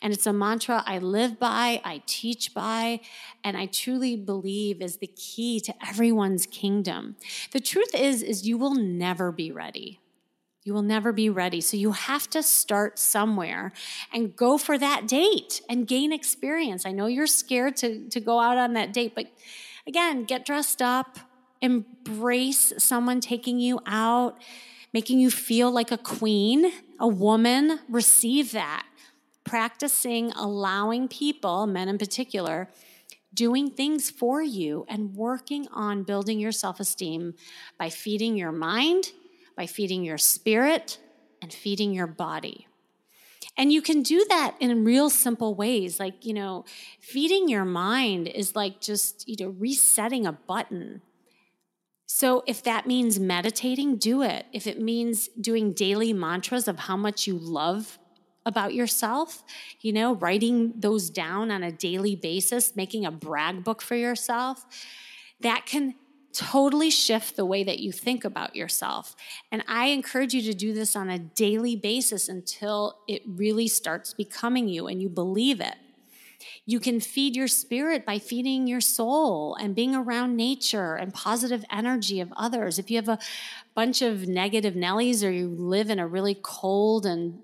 And 0.00 0.12
it's 0.12 0.26
a 0.26 0.32
mantra 0.32 0.82
I 0.86 0.98
live 0.98 1.38
by, 1.38 1.80
I 1.84 2.02
teach 2.06 2.54
by, 2.54 3.00
and 3.42 3.56
I 3.56 3.66
truly 3.66 4.16
believe 4.16 4.80
is 4.80 4.98
the 4.98 5.08
key 5.08 5.60
to 5.60 5.74
everyone's 5.86 6.46
kingdom. 6.46 7.16
The 7.52 7.60
truth 7.60 7.94
is 7.94 8.22
is 8.22 8.46
you 8.46 8.58
will 8.58 8.74
never 8.74 9.32
be 9.32 9.50
ready. 9.50 10.00
You 10.62 10.74
will 10.74 10.82
never 10.82 11.12
be 11.12 11.30
ready. 11.30 11.60
So 11.60 11.76
you 11.76 11.92
have 11.92 12.28
to 12.30 12.42
start 12.42 12.98
somewhere 12.98 13.72
and 14.12 14.34
go 14.34 14.58
for 14.58 14.76
that 14.76 15.06
date 15.06 15.60
and 15.68 15.86
gain 15.86 16.12
experience. 16.12 16.84
I 16.84 16.90
know 16.90 17.06
you're 17.06 17.28
scared 17.28 17.76
to, 17.76 18.08
to 18.08 18.20
go 18.20 18.40
out 18.40 18.58
on 18.58 18.72
that 18.72 18.92
date, 18.92 19.14
but 19.14 19.26
again, 19.86 20.24
get 20.24 20.44
dressed 20.44 20.82
up, 20.82 21.20
embrace 21.60 22.72
someone 22.78 23.20
taking 23.20 23.60
you 23.60 23.78
out, 23.86 24.42
making 24.92 25.20
you 25.20 25.30
feel 25.30 25.70
like 25.70 25.92
a 25.92 25.98
queen, 25.98 26.72
a 27.00 27.08
woman. 27.08 27.80
Receive 27.88 28.52
that 28.52 28.86
practicing 29.46 30.32
allowing 30.32 31.08
people, 31.08 31.66
men 31.66 31.88
in 31.88 31.96
particular, 31.96 32.68
doing 33.32 33.70
things 33.70 34.10
for 34.10 34.42
you 34.42 34.84
and 34.88 35.14
working 35.14 35.68
on 35.72 36.02
building 36.02 36.38
your 36.38 36.52
self 36.52 36.80
esteem 36.80 37.34
by 37.78 37.88
feeding 37.88 38.36
your 38.36 38.52
mind, 38.52 39.12
by 39.56 39.66
feeding 39.66 40.04
your 40.04 40.18
spirit, 40.18 40.98
and 41.40 41.52
feeding 41.52 41.94
your 41.94 42.06
body. 42.06 42.66
And 43.56 43.72
you 43.72 43.80
can 43.80 44.02
do 44.02 44.26
that 44.28 44.56
in 44.60 44.84
real 44.84 45.08
simple 45.08 45.54
ways. 45.54 45.98
Like, 45.98 46.26
you 46.26 46.34
know, 46.34 46.64
feeding 47.00 47.48
your 47.48 47.64
mind 47.64 48.28
is 48.28 48.54
like 48.54 48.80
just, 48.80 49.26
you 49.26 49.36
know, 49.40 49.52
resetting 49.52 50.26
a 50.26 50.32
button. 50.32 51.00
So 52.06 52.44
if 52.46 52.62
that 52.62 52.86
means 52.86 53.18
meditating, 53.18 53.96
do 53.96 54.22
it. 54.22 54.46
If 54.52 54.66
it 54.66 54.80
means 54.80 55.28
doing 55.40 55.72
daily 55.72 56.12
mantras 56.12 56.68
of 56.68 56.78
how 56.78 56.96
much 56.96 57.26
you 57.26 57.36
love 57.36 57.98
about 58.46 58.74
yourself, 58.74 59.42
you 59.80 59.92
know, 59.92 60.14
writing 60.14 60.72
those 60.76 61.10
down 61.10 61.50
on 61.50 61.64
a 61.64 61.72
daily 61.72 62.14
basis, 62.14 62.76
making 62.76 63.04
a 63.04 63.10
brag 63.10 63.64
book 63.64 63.82
for 63.82 63.96
yourself, 63.96 64.64
that 65.40 65.66
can 65.66 65.96
totally 66.32 66.90
shift 66.90 67.34
the 67.34 67.44
way 67.44 67.64
that 67.64 67.80
you 67.80 67.90
think 67.90 68.24
about 68.24 68.54
yourself. 68.54 69.16
And 69.50 69.64
I 69.66 69.86
encourage 69.86 70.32
you 70.32 70.42
to 70.42 70.54
do 70.54 70.74
this 70.74 70.94
on 70.94 71.08
a 71.08 71.18
daily 71.18 71.74
basis 71.74 72.28
until 72.28 72.98
it 73.08 73.22
really 73.26 73.66
starts 73.66 74.14
becoming 74.14 74.68
you 74.68 74.86
and 74.86 75.02
you 75.02 75.08
believe 75.08 75.60
it. 75.60 75.74
You 76.64 76.80
can 76.80 77.00
feed 77.00 77.36
your 77.36 77.48
spirit 77.48 78.04
by 78.04 78.18
feeding 78.18 78.66
your 78.66 78.80
soul 78.80 79.54
and 79.56 79.74
being 79.74 79.94
around 79.94 80.36
nature 80.36 80.94
and 80.94 81.12
positive 81.12 81.64
energy 81.70 82.20
of 82.20 82.32
others. 82.36 82.78
If 82.78 82.90
you 82.90 82.96
have 82.96 83.08
a 83.08 83.18
bunch 83.74 84.02
of 84.02 84.26
negative 84.26 84.74
Nellies 84.74 85.26
or 85.26 85.30
you 85.30 85.48
live 85.48 85.90
in 85.90 85.98
a 85.98 86.06
really 86.06 86.38
cold 86.42 87.06
and 87.06 87.42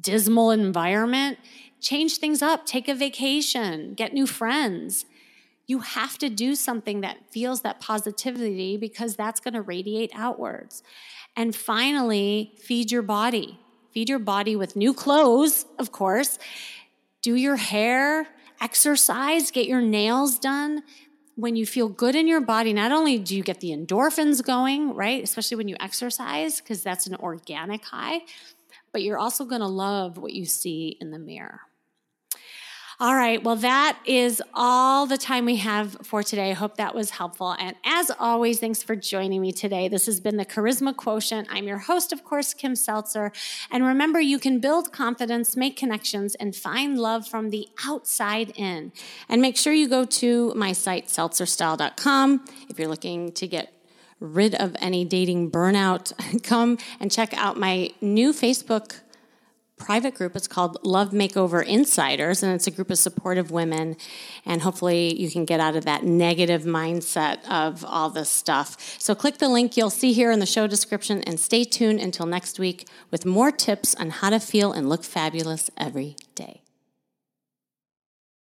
dismal 0.00 0.50
environment, 0.50 1.38
change 1.80 2.18
things 2.18 2.42
up, 2.42 2.66
take 2.66 2.88
a 2.88 2.94
vacation, 2.94 3.94
get 3.94 4.12
new 4.12 4.26
friends. 4.26 5.06
You 5.66 5.80
have 5.80 6.18
to 6.18 6.28
do 6.28 6.54
something 6.54 7.00
that 7.00 7.30
feels 7.30 7.62
that 7.62 7.80
positivity 7.80 8.76
because 8.76 9.16
that's 9.16 9.40
going 9.40 9.54
to 9.54 9.62
radiate 9.62 10.10
outwards. 10.14 10.82
And 11.36 11.54
finally, 11.54 12.52
feed 12.58 12.92
your 12.92 13.02
body. 13.02 13.58
Feed 13.92 14.08
your 14.08 14.18
body 14.18 14.56
with 14.56 14.76
new 14.76 14.92
clothes, 14.92 15.66
of 15.78 15.92
course. 15.92 16.38
Do 17.24 17.36
your 17.36 17.56
hair, 17.56 18.28
exercise, 18.60 19.50
get 19.50 19.66
your 19.66 19.80
nails 19.80 20.38
done. 20.38 20.82
When 21.36 21.56
you 21.56 21.64
feel 21.64 21.88
good 21.88 22.14
in 22.14 22.28
your 22.28 22.42
body, 22.42 22.74
not 22.74 22.92
only 22.92 23.18
do 23.18 23.34
you 23.34 23.42
get 23.42 23.60
the 23.60 23.70
endorphins 23.70 24.44
going, 24.44 24.94
right? 24.94 25.24
Especially 25.24 25.56
when 25.56 25.66
you 25.66 25.74
exercise, 25.80 26.60
because 26.60 26.82
that's 26.82 27.06
an 27.06 27.14
organic 27.14 27.82
high, 27.82 28.20
but 28.92 29.00
you're 29.00 29.16
also 29.16 29.46
to 29.62 29.66
love 29.66 30.18
what 30.18 30.34
you 30.34 30.44
see 30.44 30.98
in 31.00 31.12
the 31.12 31.18
mirror. 31.18 31.62
All 33.00 33.16
right, 33.16 33.42
well, 33.42 33.56
that 33.56 33.98
is 34.04 34.40
all 34.54 35.06
the 35.06 35.18
time 35.18 35.46
we 35.46 35.56
have 35.56 35.96
for 36.02 36.22
today. 36.22 36.50
I 36.50 36.52
hope 36.52 36.76
that 36.76 36.94
was 36.94 37.10
helpful. 37.10 37.56
And 37.58 37.74
as 37.84 38.12
always, 38.20 38.60
thanks 38.60 38.84
for 38.84 38.94
joining 38.94 39.40
me 39.40 39.50
today. 39.50 39.88
This 39.88 40.06
has 40.06 40.20
been 40.20 40.36
the 40.36 40.44
Charisma 40.44 40.94
Quotient. 40.96 41.48
I'm 41.50 41.66
your 41.66 41.78
host, 41.78 42.12
of 42.12 42.22
course, 42.22 42.54
Kim 42.54 42.76
Seltzer. 42.76 43.32
And 43.68 43.84
remember, 43.84 44.20
you 44.20 44.38
can 44.38 44.60
build 44.60 44.92
confidence, 44.92 45.56
make 45.56 45.76
connections, 45.76 46.36
and 46.36 46.54
find 46.54 46.96
love 46.96 47.26
from 47.26 47.50
the 47.50 47.66
outside 47.84 48.52
in. 48.54 48.92
And 49.28 49.42
make 49.42 49.56
sure 49.56 49.72
you 49.72 49.88
go 49.88 50.04
to 50.04 50.54
my 50.54 50.70
site, 50.70 51.08
seltzerstyle.com, 51.08 52.44
if 52.68 52.78
you're 52.78 52.86
looking 52.86 53.32
to 53.32 53.48
get 53.48 53.72
rid 54.20 54.54
of 54.54 54.76
any 54.78 55.04
dating 55.04 55.50
burnout, 55.50 56.12
come 56.44 56.78
and 57.00 57.10
check 57.10 57.34
out 57.34 57.58
my 57.58 57.90
new 58.00 58.32
Facebook 58.32 59.00
private 59.84 60.14
group. 60.14 60.34
It's 60.34 60.48
called 60.48 60.78
Love 60.82 61.10
Makeover 61.10 61.62
Insiders, 61.62 62.42
and 62.42 62.54
it's 62.54 62.66
a 62.66 62.70
group 62.70 62.90
of 62.90 62.98
supportive 62.98 63.50
women. 63.50 63.96
And 64.46 64.62
hopefully, 64.62 65.14
you 65.14 65.30
can 65.30 65.44
get 65.44 65.60
out 65.60 65.76
of 65.76 65.84
that 65.84 66.04
negative 66.04 66.62
mindset 66.62 67.46
of 67.50 67.84
all 67.84 68.08
this 68.08 68.30
stuff. 68.30 68.96
So, 68.98 69.14
click 69.14 69.38
the 69.38 69.48
link 69.48 69.76
you'll 69.76 69.90
see 69.90 70.14
here 70.14 70.30
in 70.30 70.40
the 70.40 70.46
show 70.46 70.66
description 70.66 71.22
and 71.24 71.38
stay 71.38 71.64
tuned 71.64 72.00
until 72.00 72.24
next 72.24 72.58
week 72.58 72.88
with 73.10 73.26
more 73.26 73.50
tips 73.50 73.94
on 73.96 74.08
how 74.08 74.30
to 74.30 74.40
feel 74.40 74.72
and 74.72 74.88
look 74.88 75.04
fabulous 75.04 75.70
every 75.76 76.16
day. 76.34 76.63